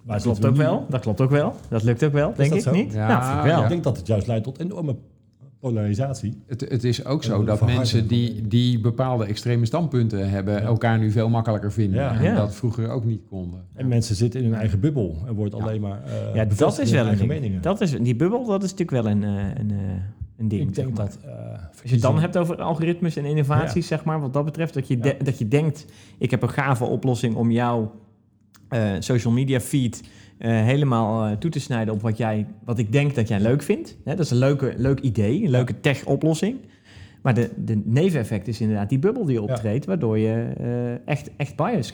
[0.06, 1.54] Dat klopt ook wel, dat klopt ook wel.
[1.68, 2.72] Dat lukt ook wel, denk dat ik, zo?
[2.72, 2.92] niet?
[2.92, 3.62] Ja, vind ik wel.
[3.62, 4.96] Ik denk dat het juist leidt tot enorme
[5.60, 6.42] polarisatie.
[6.46, 10.60] Het, het is ook zo dat mensen die, die bepaalde extreme standpunten hebben, Ja.
[10.60, 12.00] elkaar nu veel makkelijker vinden.
[12.00, 12.14] Ja.
[12.16, 12.34] En Ja.
[12.34, 13.60] dat vroeger ook niet konden.
[13.74, 15.62] En mensen zitten in hun eigen bubbel en wordt Ja.
[15.62, 17.40] alleen maar eh Ja, dat bevestigd is wel een eigen ding.
[17.40, 17.62] meningen.
[17.62, 19.76] Dat is, die bubbel, dat is natuurlijk wel een, eh, een, eh,
[20.38, 20.68] een ding.
[20.68, 21.06] ik zeg denk maar.
[21.06, 21.18] dat...
[21.24, 21.30] eh,
[21.70, 24.88] Als je het dan hebt over algoritmes en innovaties, zeg maar, wat dat betreft, dat
[24.88, 25.24] je, de- Ja.
[25.24, 25.84] dat je denkt,
[26.18, 27.92] ik heb een gave oplossing om jouw
[28.68, 30.02] eh, social media feed
[30.38, 33.62] eh, helemaal eh, toe te snijden op wat, jij, wat ik denk dat jij leuk
[33.62, 33.96] vindt.
[34.04, 36.56] Hè, dat is een leuke, leuk idee, een leuke tech-oplossing.
[37.22, 40.52] Maar de, de neveneffect is inderdaad die bubbel die optreedt, waardoor je
[41.04, 41.92] echt, echt bias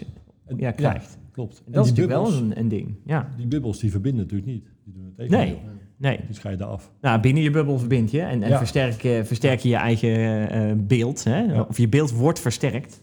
[0.57, 1.19] ja, krijgt.
[1.33, 1.63] klopt.
[1.67, 2.95] En dat is natuurlijk wel een, een ding.
[3.07, 3.29] Ja.
[3.37, 4.65] Die bubbels die verbinden natuurlijk niet.
[4.85, 5.59] Die doen het Nee.
[5.97, 6.17] Nee.
[6.27, 6.93] Die scheiden af.
[7.01, 8.59] Nou, binnen je bubbel verbind je en, en Ja.
[8.59, 11.25] versterk, je- versterk je je eigen beeld.
[11.25, 11.61] Hè?
[11.61, 13.01] Of je beeld wordt versterkt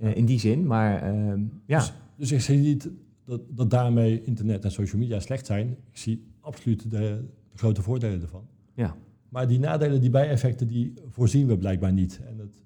[0.00, 0.66] eh, in die zin.
[0.66, 2.90] Maar ehm, ja, Dus, dus ik zie niet
[3.24, 5.70] dat, dat daarmee internet en social media slecht zijn.
[5.70, 8.46] Ik zie absoluut de, de grote voordelen ervan.
[8.74, 8.96] Ja.
[9.28, 12.20] Maar die nadelen, die bijeffecten, die voorzien we blijkbaar niet.
[12.24, 12.62] En het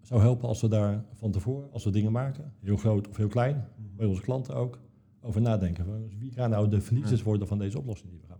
[0.00, 3.28] zou helpen als we daar van tevoren, als we dingen maken, heel groot of heel
[3.28, 4.78] klein, bij onze klanten ook,
[5.20, 5.84] over nadenken.
[5.84, 8.37] Van, dus wie gaan nou de verliezers worden van deze oplossing die we gaan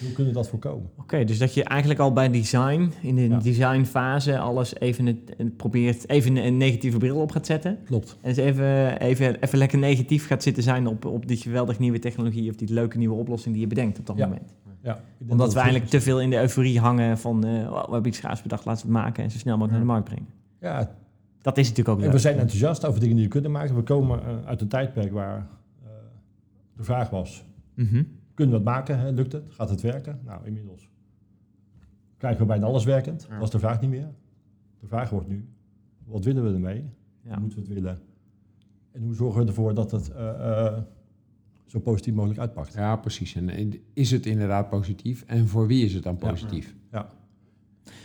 [0.00, 0.90] hoe kunnen we dat voorkomen?
[0.98, 1.24] oké.
[1.24, 3.38] dus dat je eigenlijk al bij design, in de Ja.
[3.38, 7.78] designfase, alles even het, probeert, even een negatieve bril op gaat zetten.
[7.84, 8.16] Klopt.
[8.20, 11.98] En dus even, even, even lekker negatief gaat zitten zijn op, op die geweldig nieuwe
[11.98, 14.26] technologie of die leuke nieuwe oplossing die je bedenkt op dat Ja.
[14.26, 14.54] moment.
[14.82, 17.92] Ja, Omdat dat we eigenlijk te veel in de euforie hangen van, eh, oh, we
[17.92, 20.04] hebben iets gaafs bedacht, laten we het maken en zo snel mogelijk naar de markt
[20.08, 20.26] brengen.
[20.60, 20.90] Ja,
[21.42, 22.12] Dat is natuurlijk ook En leuk.
[22.12, 23.74] we zijn enthousiast over dingen die we kunnen maken.
[23.74, 25.36] We komen eh, uit een tijdperk waar
[25.82, 25.88] eh,
[26.76, 27.44] de vraag was,
[27.74, 28.02] Mhm.
[28.42, 28.98] Kunnen we het maken?
[28.98, 29.10] Hè?
[29.10, 29.44] Lukt het?
[29.48, 30.20] Gaat het werken?
[30.24, 30.90] Nou, inmiddels
[32.22, 33.26] krijgen we bijna alles werkend.
[33.28, 33.34] Ja.
[33.34, 34.08] Dat is de vraag niet meer.
[34.80, 35.48] De vraag wordt nu,
[36.04, 36.90] wat willen we ermee?
[37.20, 37.38] Ja.
[37.38, 38.00] Moeten we het willen
[38.90, 40.82] En hoe zorgen we ervoor dat het eh, eh,
[41.66, 42.74] zo positief mogelijk uitpakt?
[42.74, 43.34] Ja, precies.
[43.34, 45.24] En, is het inderdaad positief?
[45.26, 46.28] En voor wie is het dan Ja.
[46.28, 46.76] positief?
[46.90, 47.10] Ja.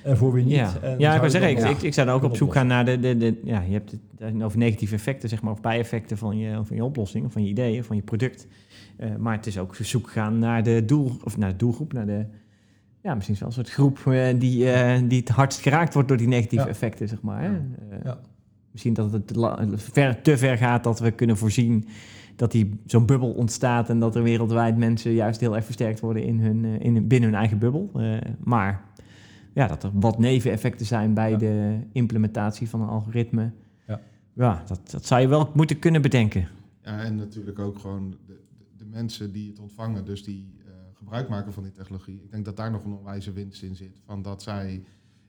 [0.03, 0.53] En voor wie niet?
[0.55, 2.67] Ja, En ja ik zou zeggen, ik, ik, ik zou dan ook op zoek gaan
[2.67, 6.17] naar de, de, de ja, je hebt het over negatieve effecten, zeg maar, of bijeffecten
[6.17, 8.47] van je, van je oplossing, of van je ideeën, van je product.
[8.97, 12.05] Eh, maar het is ook zoek gaan naar de doel, of naar de doelgroep, naar
[12.05, 12.25] de,
[13.03, 16.17] ja, misschien wel een soort groep eh, die, eh, die het hardst geraakt wordt door
[16.17, 16.69] die negatieve Ja.
[16.71, 17.41] effecten, zeg maar.
[17.41, 17.47] hè.
[17.49, 18.17] Eh, Ja.
[18.71, 19.33] Misschien dat het
[19.75, 21.87] ver, te ver gaat dat we kunnen voorzien
[22.35, 26.23] dat die zo'n bubbel ontstaat en dat er wereldwijd mensen juist heel erg versterkt worden
[26.23, 27.89] in hun, eh, in, binnen hun eigen bubbel.
[27.95, 28.81] Eh, maar
[29.57, 31.37] ja, dat er wat neveneffecten zijn bij Ja.
[31.37, 33.51] de implementatie van een algoritme.
[33.87, 33.99] Ja.
[34.33, 36.47] Ja, dat, dat zou je wel moeten kunnen bedenken.
[36.81, 38.39] Ja, en natuurlijk ook gewoon de,
[38.77, 42.21] de, mensen die het ontvangen, dus die eh, gebruik maken van die technologie.
[42.23, 44.01] Ik denk dat daar nog een onwijze winst in zit.
[44.05, 44.83] Van dat zij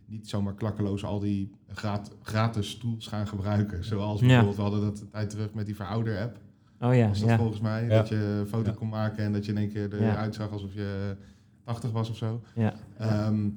[0.07, 3.85] niet zomaar klakkeloos al die grat- gratis tools gaan gebruiken.
[3.85, 4.27] Zoals Ja.
[4.27, 6.39] bijvoorbeeld, we hadden dat een tijd terug met die verouder-app.
[6.81, 7.37] Oh ja, was dat ja.
[7.39, 7.83] volgens mij.
[7.83, 7.89] Ja.
[7.89, 8.77] Dat je een foto Ja.
[8.77, 10.11] kon maken en dat je in één keer Ja.
[10.13, 11.17] eruit zag alsof je
[11.65, 12.41] 80 was of zo.
[12.55, 12.75] ja.
[12.99, 13.49] Ehm,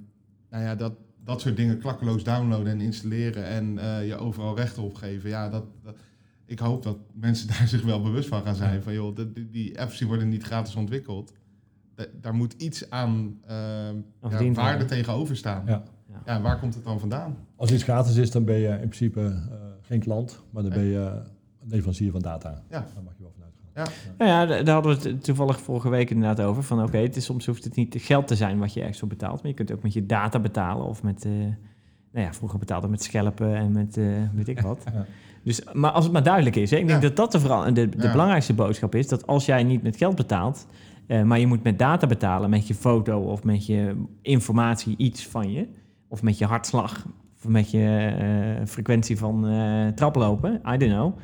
[0.52, 0.94] nou ja, dat,
[1.24, 5.30] dat soort dingen klakkeloos downloaden en installeren en eh, je overal rechten op geven.
[5.30, 5.96] Ja, dat, dat,
[6.46, 8.84] ik hoop dat mensen daar zich wel bewust van gaan zijn.
[8.84, 11.34] Van joh, die, die- die apps die worden niet gratis ontwikkeld.
[11.96, 13.96] Da- daar moet iets aan ehm,
[14.30, 15.64] ja, waarde tegenover staan.
[15.66, 15.84] Ja.
[16.26, 16.42] Ja.
[16.42, 17.38] waar komt het dan vandaan?
[17.56, 20.84] Als iets gratis is, dan ben je in principe eh, geen klant, maar dan ben
[20.84, 21.22] je
[21.62, 22.50] een leverancier van data.
[22.70, 22.86] Ja.
[22.94, 23.51] Daar mag je wel van uitgaan.
[23.76, 23.86] Ja.
[24.18, 26.64] Nou ja, da- daar hadden we het toevallig vorige week inderdaad over.
[26.64, 29.42] Van oké, het is soms hoeft het niet geld te zijn wat je extra betaalt.
[29.42, 31.26] Maar je kunt ook met je data betalen of met...
[31.26, 31.32] eh,
[32.12, 34.84] nou ja, vroeger betaalde met schelpen en met eh, weet ik wat.
[34.94, 35.06] Ja.
[35.44, 37.08] Dus, maar als het maar duidelijk is, hè, ik denk Ja.
[37.08, 38.12] dat dat de, vooral, de, de Ja.
[38.12, 39.08] belangrijkste boodschap is.
[39.08, 40.68] Dat als jij niet met geld betaalt,
[41.08, 45.28] eh, maar je moet met data betalen, met je foto of met je informatie iets
[45.28, 45.68] van je,
[46.08, 47.06] of met je hartslag,
[47.38, 49.42] of met je frequentie van
[49.96, 51.18] traplopen, I don't know.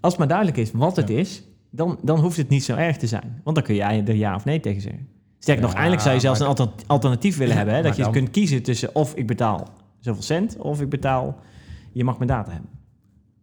[0.00, 2.96] Als het maar duidelijk is wat het is, dan, dan hoeft het niet zo erg
[2.96, 3.40] te zijn.
[3.44, 5.08] Want dan kun jij er ja of nee tegen zeggen.
[5.38, 7.74] Sterker nog, eindelijk zou je zelfs een alternatief willen hebben.
[7.74, 7.82] Hè?
[7.82, 9.68] Dat je dan- kunt kiezen tussen of ik betaal
[9.98, 11.38] zoveel cent, of ik betaal,
[11.92, 12.70] je mag mijn data hebben.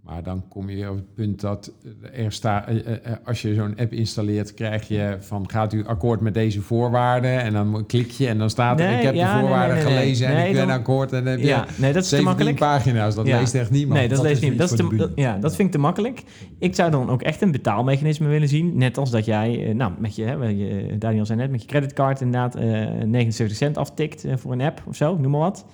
[0.07, 1.71] Maar dan kom je op het punt dat
[2.13, 6.21] er staat, eh, eh, als je zo'n app installeert, krijg je van gaat u akkoord
[6.21, 7.41] met deze voorwaarden?
[7.41, 9.83] En dan klik je en dan staat er Nee, ik heb ja, de voorwaarden nee,
[9.85, 10.03] nee, nee.
[10.03, 11.11] gelezen en ik ben dan- akkoord.
[11.13, 12.57] En dan heb je Ja, nee, dat is te 17 makkelijk.
[12.57, 13.39] pagina's, dat Ja.
[13.39, 13.99] leest echt niemand.
[13.99, 14.57] Nee, dat, dat leest.
[14.57, 16.23] Dat, is te, dat- ja, dat vind ik te makkelijk.
[16.59, 18.77] Ik zou dan ook echt een betaalmechanisme willen zien.
[18.77, 22.21] Net als dat jij, eh, nou, met je, hè, Daniel zei net, met je creditcard
[22.21, 22.63] inderdaad eh
[23.05, 25.65] 79 cent aftikt eh, voor een app of zo, noem maar wat.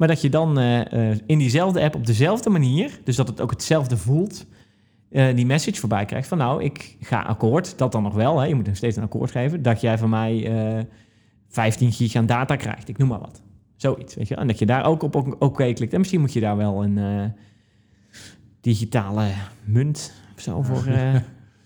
[0.00, 3.40] Maar dat je dan eh, eh, in diezelfde app op dezelfde manier, dus dat het
[3.40, 4.46] ook hetzelfde voelt,
[5.10, 8.46] eh, die message voorbij krijgt van nou, ik ga akkoord, dat dan nog wel, hè,
[8.46, 10.46] je moet nog steeds een akkoord geven, dat jij van mij
[10.78, 10.84] eh
[11.48, 13.42] 15 gig aan data krijgt, ik noem maar wat.
[13.76, 14.34] Zoiets, weet je.
[14.34, 15.92] En dat je daar ook op oké klikt.
[15.92, 17.24] En misschien moet je daar wel een eh,
[18.60, 19.26] digitale
[19.64, 21.14] munt of zo voor eh,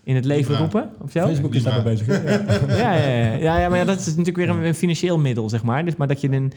[0.03, 0.59] in het leven Ja.
[0.59, 1.25] roepen, of zo.
[1.25, 1.89] Facebook is daar Libra.
[1.89, 2.23] mee bezig.
[2.67, 2.77] hè?
[2.77, 5.49] Ja, ja, ja, ja, ja, maar ja, dat is natuurlijk weer een, een financieel middel,
[5.49, 5.85] zeg maar.
[5.85, 6.51] Dus, maar dat je een...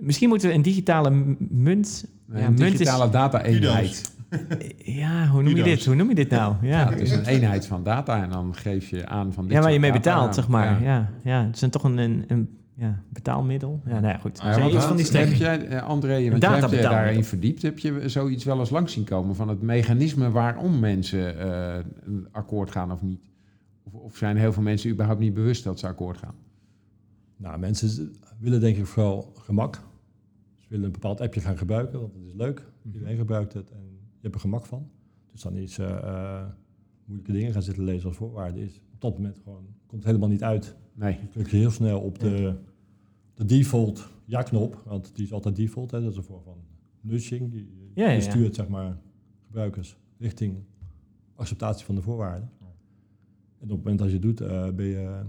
[0.00, 2.06] Misschien moeten we een digitale munt...
[2.28, 4.16] Een ja, munt is- digitale data-eenheid.
[4.76, 5.84] Ja, hoe noem je dit?
[5.84, 6.54] Hoe noem je dit nou?
[6.62, 9.52] Ja, Ja, het is een eenheid van data en dan geef je aan van dit
[9.52, 10.82] ja waar je mee betaalt, zeg maar.
[10.82, 10.86] Ja.
[10.88, 13.80] Ja, ja, het is toch een, een, een ja, betaalmiddel.
[13.84, 14.40] Ja, nou ja, goed.
[14.40, 17.62] Ah, ja, iets van die heb jij, eh, André, want jij hebt je daarin verdiept.
[17.62, 22.28] Heb je zoiets wel eens langs zien komen van het mechanisme waarom mensen eh, een
[22.32, 23.20] akkoord gaan of niet?
[23.82, 26.34] Of, of zijn heel veel mensen überhaupt niet bewust dat ze akkoord gaan?
[27.36, 29.80] Nou, mensen willen denk ik vooral gemak.
[30.68, 32.66] Willen een bepaald appje gaan gebruiken, want het is leuk.
[32.84, 34.90] Iedereen gebruikt het en je hebt er gemak van.
[35.32, 36.46] Dus dan is eh, eh,
[37.04, 40.28] moeilijke dingen gaan zitten lezen als voorwaarde is op dat moment gewoon komt het helemaal
[40.28, 40.76] niet uit.
[40.94, 41.18] Nee.
[41.20, 42.54] Je klikt heel snel op de,
[43.34, 45.90] de default ja-knop, want die is altijd default.
[45.90, 46.58] Hè, dat is een vorm van
[47.00, 47.50] nudging.
[47.50, 48.30] Die, Ja, ja, die ja.
[48.30, 48.98] stuurt zeg maar
[49.46, 50.56] gebruikers richting
[51.34, 52.50] acceptatie van de voorwaarden.
[53.58, 55.22] En op het moment dat je het doet, eh, ben je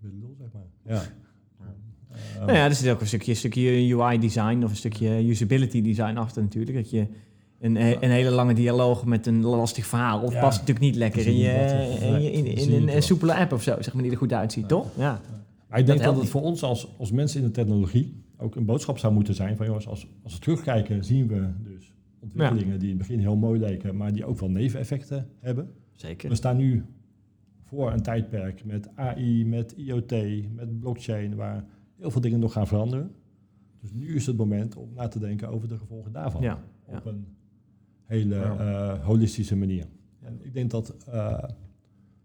[0.00, 0.66] ben je lul, zeg maar.
[0.82, 1.02] Ja.
[2.38, 6.76] Nou ja, er zit ook een stukje, stukje UI-design of een stukje usability-design achter natuurlijk.
[6.76, 7.06] Dat je
[7.60, 10.40] een, een hele lange dialoog met een lastig verhaal of Ja.
[10.40, 11.48] past natuurlijk niet lekker Dat in, je,
[12.00, 14.68] in, je- in, dat een, soepele app of zo, zeg maar, die er goed uitziet,
[14.68, 14.86] toch?
[14.96, 15.20] Ja.
[15.68, 18.56] Maar ik denk helpt dat het voor ons als, als mensen in de technologie ook
[18.56, 22.78] een boodschap zou moeten zijn van jongens, als, als we terugkijken zien we dus ontwikkelingen
[22.78, 25.70] die in het begin heel mooi leken, maar die ook wel neveneffecten hebben.
[25.94, 26.28] Zeker.
[26.28, 26.84] We staan nu
[27.64, 30.10] voor een tijdperk met AI, met IoT,
[30.54, 31.64] met blockchain, waar
[31.96, 33.14] heel veel dingen nog gaan veranderen.
[33.80, 36.42] Dus nu is het moment om na te denken over de gevolgen daarvan.
[36.42, 36.96] Ja, ja.
[36.96, 37.26] Op een
[38.04, 39.86] hele eh, holistische manier.
[40.20, 41.42] En ik denk dat eh,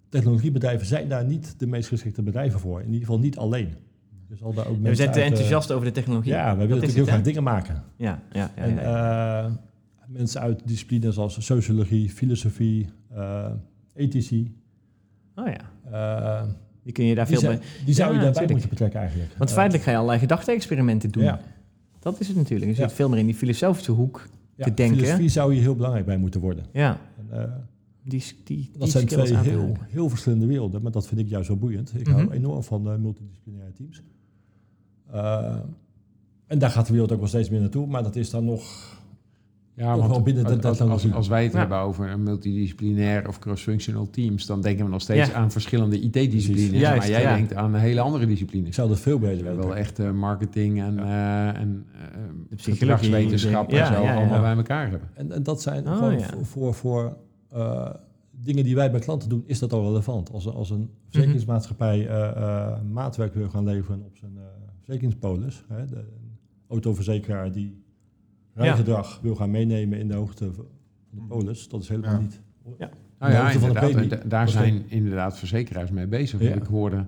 [0.10, 2.80] technologiebedrijven zijn daar niet de meest geschikte bedrijven voor.
[2.80, 3.74] In ieder geval niet alleen.
[4.40, 6.32] Daar ook Ja, we zijn te uit, enthousiast over de technologie.
[6.32, 7.84] Ja, wij willen natuurlijk heel graag dingen maken.
[7.96, 8.64] Ja, ja, ja.
[8.64, 9.46] En ja, ja.
[9.46, 9.52] eh,
[10.08, 13.52] mensen uit disciplines als sociologie, filosofie, eh,
[13.94, 14.56] ethici.
[15.36, 16.46] Oh ja,
[16.84, 17.68] die kun je daar die, veel zou- bij...
[17.86, 19.30] die zou je daarbij moeten betrekken eigenlijk.
[19.38, 21.24] Want feitelijk ga je allerlei gedachte-experimenten doen.
[21.24, 21.40] Ja.
[22.00, 22.70] Dat is het natuurlijk.
[22.72, 24.28] Je zit veel meer in die filosofische hoek.
[24.58, 24.98] te denken.
[24.98, 26.66] Filosofie zou hier heel belangrijk bij moeten worden.
[26.72, 27.52] Ja, En, eh,
[28.04, 31.48] die, die, dat die zijn twee heel, heel verschillende werelden, maar dat vind ik juist
[31.48, 31.94] zo boeiend.
[32.00, 32.16] Ik Mhm.
[32.18, 34.02] hou enorm van eh, multidisciplinaire teams.
[35.12, 35.56] Eh,
[36.48, 38.64] en daar gaat de wereld ook wel steeds meer naartoe, maar dat is dan nog...
[39.76, 41.08] Ja, want binnen de als, als, technologie.
[41.10, 41.60] als, als wij het Ja.
[41.60, 45.34] hebben over een multidisciplinair of cross-functional teams, dan denken we nog steeds Ja.
[45.34, 46.72] aan verschillende IT-disciplines.
[46.72, 47.36] Maar Juist, jij ja.
[47.36, 48.68] denkt aan hele andere disciplines.
[48.68, 53.72] Ik zou dat veel willen hebben wel echt eh, marketing en, eh en eh, gedragswetenschap
[53.72, 54.16] ja, en zo ja, ja.
[54.16, 55.10] allemaal bij elkaar hebben.
[55.14, 56.28] En, en dat zijn Oh, gewoon ja.
[56.28, 57.18] voor, voor, voor,
[57.52, 57.90] eh,
[58.44, 60.32] dingen die wij bij klanten doen, is dat al relevant.
[60.32, 64.44] Als, als een verzekeringsmaatschappij eh, eh, maatwerk wil gaan leveren op zijn eh,
[64.84, 67.84] verzekeringspolis, hè, de een autoverzekeraar die
[68.54, 70.66] rijgedrag wil gaan meenemen in de hoogte van
[71.10, 72.18] de polis, dat is helemaal Ja.
[72.20, 72.39] niet.
[73.20, 74.30] Nou ja, de inderdaad.
[74.30, 76.41] daar Dat zijn inderdaad verzekeraars mee bezig.
[76.41, 76.54] Ja.
[76.54, 77.06] Ik hoorde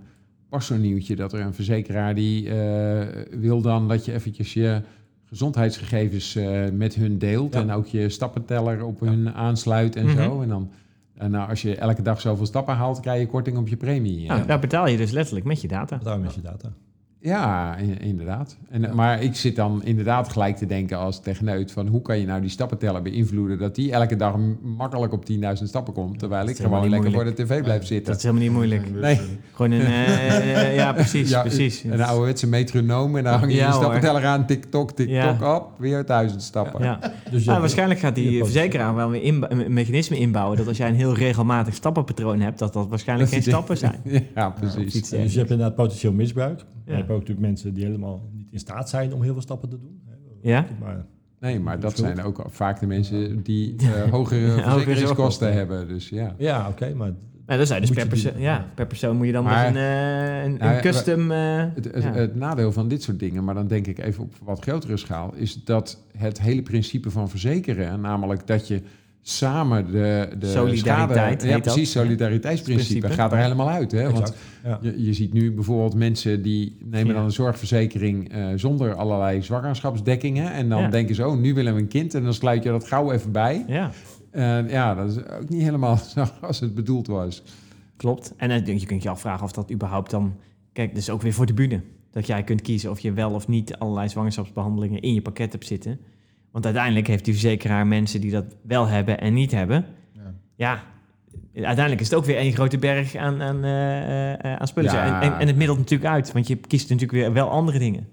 [0.49, 3.07] pas zo'n nieuwtje dat er een verzekeraar die eh,
[3.39, 4.81] wil dan dat je eventjes je
[5.23, 7.59] gezondheidsgegevens eh, met hun deelt Ja.
[7.61, 10.15] en ook je stappenteller op hun aansluit en Mhm.
[10.23, 10.41] zo.
[10.41, 10.71] En dan
[11.13, 14.27] en nou, als je elke dag zoveel stappen haalt, krijg je korting op je premie.
[14.27, 14.45] Nou, Ja.
[14.45, 15.97] daar betaal je dus letterlijk met je data.
[16.03, 16.73] Daarom is je data.
[17.25, 18.57] Ja, inderdaad.
[18.69, 22.25] En, Maar ik zit dan inderdaad gelijk te denken als techneut van hoe kan je
[22.25, 26.55] nou die stappenteller beïnvloeden dat die elke dag makkelijk op 10.000 stappen komt, terwijl ik
[26.57, 28.05] gewoon lekker voor de tv blijf zitten.
[28.05, 28.91] Dat is helemaal niet moeilijk.
[29.01, 29.19] Nee.
[29.53, 29.81] Gewoon een...
[29.81, 31.83] eh, eh, ja, precies, Ja, precies.
[31.83, 35.55] Een ouderwetse metronoom en dan hang je Ja, stappenteller aan, tik-tok, tik-tok, Ja.
[35.55, 36.83] op, weer duizend stappen.
[36.83, 36.99] Ja.
[37.31, 40.89] Dus Nou, waarschijnlijk gaat die verzekeraar wel weer inbou- een mechanisme inbouwen dat als jij
[40.89, 44.01] een heel regelmatig stappenpatroon hebt, dat dat waarschijnlijk geen stappen zijn.
[44.35, 45.09] Ja, precies.
[45.09, 46.61] Dus je hebt inderdaad potentieel misbruik.
[46.85, 47.05] Ja.
[47.13, 50.01] Ook natuurlijk mensen die helemaal niet in staat zijn om heel veel stappen te doen.
[50.41, 50.65] Ja?
[50.79, 51.05] Maar
[51.39, 52.07] Nee, maar dat Schuld.
[52.15, 55.87] zijn ook vaak de mensen die eh, hogere verzekeringskosten hebben.
[55.87, 56.35] Dus ja.
[56.37, 57.11] ja, oké, maar
[57.45, 59.75] Nou, dan zou je dus per persoon, ja, per persoon moet je dan Maar- met
[59.75, 61.31] een, eh, een, Nou, een custom...
[61.31, 62.13] eh, Het, het, ja.
[62.13, 65.33] het nadeel van dit soort dingen, maar dan denk ik even op wat grotere schaal,
[65.35, 68.81] is dat het hele principe van verzekeren, namelijk dat je
[69.25, 71.53] samen de, de Solidariteit schade...
[71.53, 73.21] Ja, precies, solidariteitsprincipe Principe.
[73.21, 73.91] gaat er helemaal uit.
[73.91, 74.09] Hè?
[74.11, 74.35] Want.
[74.63, 74.79] Ja.
[74.81, 77.13] je, je ziet nu bijvoorbeeld mensen die nemen Ja.
[77.13, 80.51] dan een zorgverzekering eh, zonder allerlei zwangerschapsdekkingen.
[80.51, 80.89] En dan Ja.
[80.89, 82.13] denken ze, oh, nu willen we een kind.
[82.13, 83.65] En dan sluit je dat gauw even bij.
[83.67, 83.91] ja,
[84.31, 87.43] En ja, dat is ook niet helemaal zoals het bedoeld was.
[87.97, 88.33] klopt.
[88.37, 90.35] En eh, je kunt je afvragen of dat überhaupt dan...
[90.73, 91.81] Kijk, dat is ook weer voor de bühne.
[92.11, 95.67] Dat jij kunt kiezen of je wel of niet allerlei zwangerschapsbehandelingen in je pakket hebt
[95.67, 95.99] zitten.
[96.53, 99.85] Want uiteindelijk heeft die verzekeraar mensen die dat wel hebben en niet hebben.
[100.11, 100.33] Ja.
[100.55, 100.83] Ja,
[101.53, 104.93] uiteindelijk is het ook weer één grote berg aan, aan, eh, eh, aan spullen.
[104.93, 105.21] Ja.
[105.21, 108.07] En, en, en het middelt natuurlijk uit, want je kiest natuurlijk weer wel andere dingen.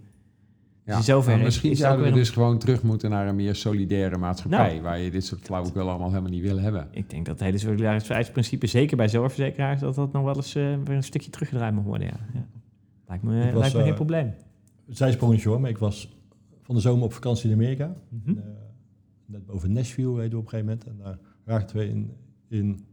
[0.85, 0.97] Ja.
[0.97, 4.17] in zoverre maar misschien is zouden we dus gewoon terug moeten naar een meer solidaire
[4.17, 4.71] maatschappij.
[4.73, 4.81] Nou.
[4.81, 6.89] waar je dit soort flauwekul allemaal helemaal niet wil hebben.
[6.91, 10.63] Ik denk dat het hele solidariteitsprincipe, zeker bij zorgverzekeraars, dat dat nog wel eens eh,
[10.85, 12.07] weer een stukje teruggedraaid mag worden.
[12.07, 12.17] Ja.
[12.35, 12.47] Ja.
[13.09, 14.35] Lijkt me, Ik was, lijkt me geen eh, probleem.
[14.89, 16.09] zijsprongetje hoor, maar ik was
[16.71, 17.97] van de zomer op vakantie in Amerika.
[18.09, 18.39] Mhm.
[18.39, 18.45] Eh,
[19.27, 20.87] net boven Nashville reden we op een gegeven moment.
[20.87, 22.13] En daar raakten we in,
[22.49, 22.85] in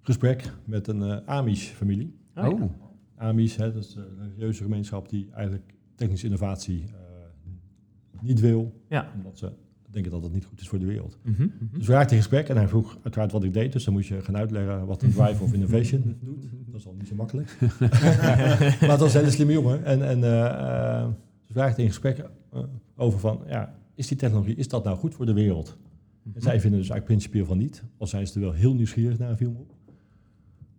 [0.00, 2.14] gesprek met een eh, Amish-familie.
[2.34, 2.46] Oh.
[2.46, 2.70] Oh,
[3.16, 8.80] Amish, hè, dat is een religieuze gemeenschap die eigenlijk technische innovatie eh, niet wil.
[8.88, 9.12] Ja.
[9.16, 9.52] Omdat ze
[9.92, 11.18] denken dat het niet goed is voor de wereld.
[11.22, 11.78] Mhm, mhm.
[11.78, 13.72] Dus we raakten in gesprek en hij vroeg uiteraard wat ik deed.
[13.72, 16.44] Dus dan moest je gaan uitleggen wat een drive of innovation doet.
[16.66, 17.56] Dat is al niet zo makkelijk.
[18.80, 19.84] maar het was een hele slimme jongen.
[19.84, 21.06] En, en eh,
[21.40, 22.18] dus we raakten in gesprek
[22.52, 22.62] eh,
[22.96, 25.76] over van, ja, is die technologie, is dat nou goed voor de wereld?
[26.22, 26.36] Mhm.
[26.36, 27.82] En zij vinden dus eigenlijk principieel van niet.
[27.98, 29.74] Al zijn ze er wel heel nieuwsgierig naar, viel me op.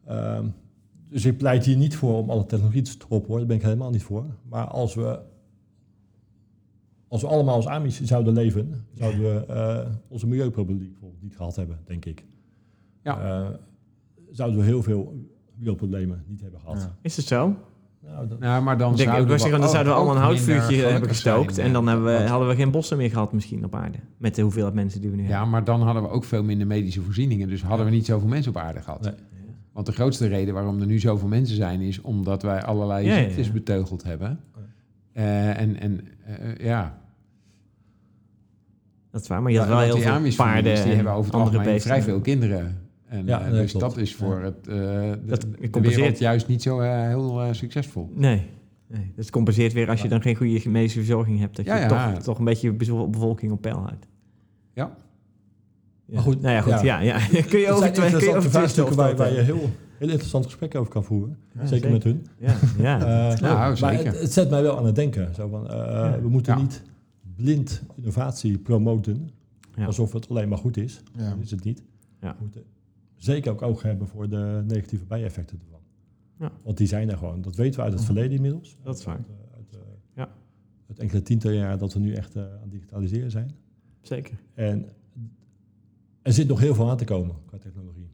[0.06, 0.46] Ehm,
[1.10, 3.38] dus ik pleit hier niet voor om alle technologie te stoppen, hoor.
[3.38, 4.26] Daar ben ik helemaal niet voor.
[4.50, 5.20] Maar als we,
[7.14, 11.56] als we allemaal als Amish zouden leven, zouden we eh, onze milieuproblematiek bijvoorbeeld niet gehad
[11.56, 12.24] hebben, denk ik.
[13.04, 13.20] Ja.
[13.22, 13.50] Eh,
[14.32, 16.82] zouden we heel veel wereldproblemen niet hebben gehad.
[16.82, 16.96] Ja.
[17.02, 17.56] Is het zo?
[18.00, 20.00] Nou, dat, nou, maar dan Ik denk, ik zouden wou we zeggen, dan zouden we
[20.00, 21.54] allemaal een houtvuurtje hebben gelukkig gestookt.
[21.56, 23.98] zijn, en dan eh, hebben we, hadden we geen bossen meer gehad misschien op aarde.
[24.18, 25.50] Met de hoeveelheid mensen die we nu Ja, hebben.
[25.50, 27.48] maar dan hadden we ook veel minder medische voorzieningen.
[27.48, 29.02] Dus hadden we niet zoveel mensen op aarde gehad.
[29.02, 29.14] Nee.
[29.72, 31.82] Want de grootste reden waarom er nu zoveel mensen zijn...
[31.82, 33.24] is omdat wij allerlei Ja, ja, ja.
[33.24, 34.40] ziektes beteugeld hebben.
[34.56, 34.62] Ja.
[35.14, 37.02] Eh, en en eh, ja,
[39.14, 41.26] Dat is waar, maar je had Ja, wel heel veel paarden die en hebben over
[41.26, 41.92] het andere algemeen beesten.
[41.92, 42.78] vrij veel kinderen.
[43.08, 43.86] En, Ja, eh, dus klopt.
[43.86, 45.42] dat is voor het, eh, de, Dat
[45.72, 48.10] de wereld juist niet zo eh, heel succesvol.
[48.16, 48.46] Nee.
[48.88, 49.02] nee.
[49.16, 51.56] Dus het compenseert weer als je dan geen goede medische verzorging hebt.
[51.56, 52.12] Dat je Ja, ja.
[52.14, 54.08] Toch, toch een beetje je bezo- bevolking op peil houdt.
[54.74, 54.92] Ja.
[56.06, 56.14] Ja.
[56.14, 57.00] Maar goed, nou ja, goed, ja.
[57.00, 57.18] ja.
[57.32, 59.70] ja, kun je het over twee, kun je interessante over vraagstukken waar, waar je heel,
[59.98, 61.38] heel interessant gesprek over kan voeren.
[61.54, 61.92] Ja, zeker, zeker.
[61.92, 62.26] met hun.
[62.38, 62.98] Ja, ja.
[63.42, 64.06] Nou, maar zeker.
[64.06, 65.36] het, het zet mij wel aan het denken.
[65.36, 66.20] Zo van, eh, Ja.
[66.22, 66.60] We moeten Ja.
[66.62, 66.82] niet
[67.36, 69.30] blind innovatie promoten,
[69.76, 69.86] Ja.
[69.86, 71.02] alsof het alleen maar goed is.
[71.16, 71.30] Ja.
[71.30, 71.84] Dat is het niet.
[72.22, 72.32] Ja.
[72.36, 72.64] We moeten
[73.16, 75.80] zeker ook oog hebben voor de negatieve bijeffecten ervan.
[76.40, 76.52] Ja.
[76.64, 77.42] Want die zijn er gewoon.
[77.42, 78.78] Dat weten we uit het verleden inmiddels.
[78.84, 79.16] Dat is waar.
[79.16, 79.80] Uit, eh, uit, eh,
[80.16, 80.30] Ja.
[80.88, 83.52] uit enkele tientallen jaar dat we nu echt eh, aan het digitaliseren zijn.
[84.02, 84.40] Zeker.
[84.54, 84.90] En
[86.22, 88.10] er zit nog heel veel aan te komen qua technologie.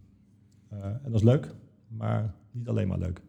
[0.67, 1.53] Eh, en dat is leuk,
[1.87, 3.21] maar niet alleen maar leuk.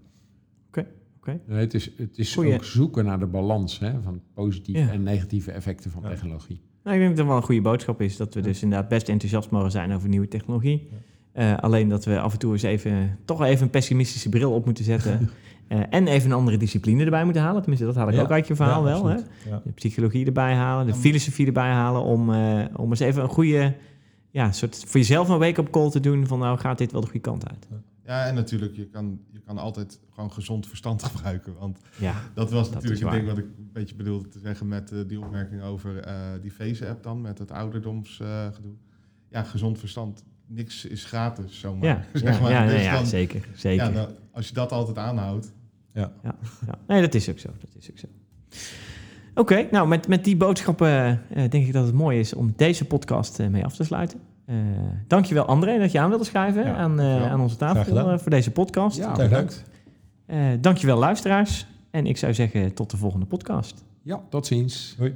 [1.25, 2.55] Nee, het is, het is Goeie.
[2.55, 4.91] ook zoeken naar de balans hè, van positieve Ja.
[4.91, 6.09] en negatieve effecten van Ja.
[6.09, 6.61] technologie.
[6.85, 9.09] Nou, ik denk dat het wel een goede boodschap is dat we dus inderdaad best
[9.09, 10.89] enthousiast mogen zijn over nieuwe technologie.
[11.33, 14.65] Eh, alleen dat we af en toe eens even, toch even een pessimistische bril op
[14.65, 15.19] moeten zetten.
[15.71, 17.61] Eh, en even een andere discipline erbij moeten halen.
[17.61, 18.21] Tenminste, dat haal ik Ja.
[18.23, 19.07] ook uit je verhaal Ja, wel.
[19.07, 19.17] Hè?
[19.65, 20.99] De psychologie erbij halen, de Ja.
[20.99, 22.03] filosofie erbij halen.
[22.03, 23.75] Om, eh, om eens even een goede,
[24.31, 26.27] ja, soort voor jezelf een wake-up call te doen.
[26.27, 27.69] Van nou gaat dit wel de goede kant uit.
[28.11, 31.55] Ja, en natuurlijk, je kan, je kan altijd gewoon gezond verstand gebruiken.
[31.59, 34.69] Want Ja, dat was Dat natuurlijk het ding wat ik een beetje bedoelde te zeggen
[34.69, 38.75] met eh, die opmerking over eh, die Face-app dan, met het ouderdomsgedoe.
[39.29, 40.25] ja, gezond verstand.
[40.47, 41.85] Niks is gratis, zomaar.
[41.89, 42.51] ja, zeg ja, maar.
[42.51, 43.49] ja, nee, Dus ja dan- zeker.
[43.55, 43.87] zeker.
[43.87, 45.53] ja, dan- als je dat altijd aanhoudt.
[45.93, 46.13] Ja.
[46.87, 47.49] Nee, dat is ook zo.
[47.61, 48.07] Dat is ook zo.
[49.35, 50.89] Oké, nou met, met die boodschappen
[51.31, 54.21] eh, denk ik dat het mooi is om deze podcast mee af te sluiten.
[54.51, 54.57] Eh
[55.07, 58.31] dankjewel André dat je aan wilde schrijven Ja, aan, eh, aan onze tafel eh, voor
[58.31, 58.97] deze podcast.
[58.97, 59.65] Ja, bedankt.
[60.27, 61.67] Eh dankjewel luisteraars.
[61.91, 63.85] En ik zou zeggen tot de volgende podcast.
[64.03, 64.95] Ja, tot ziens.
[64.99, 65.15] Hoi.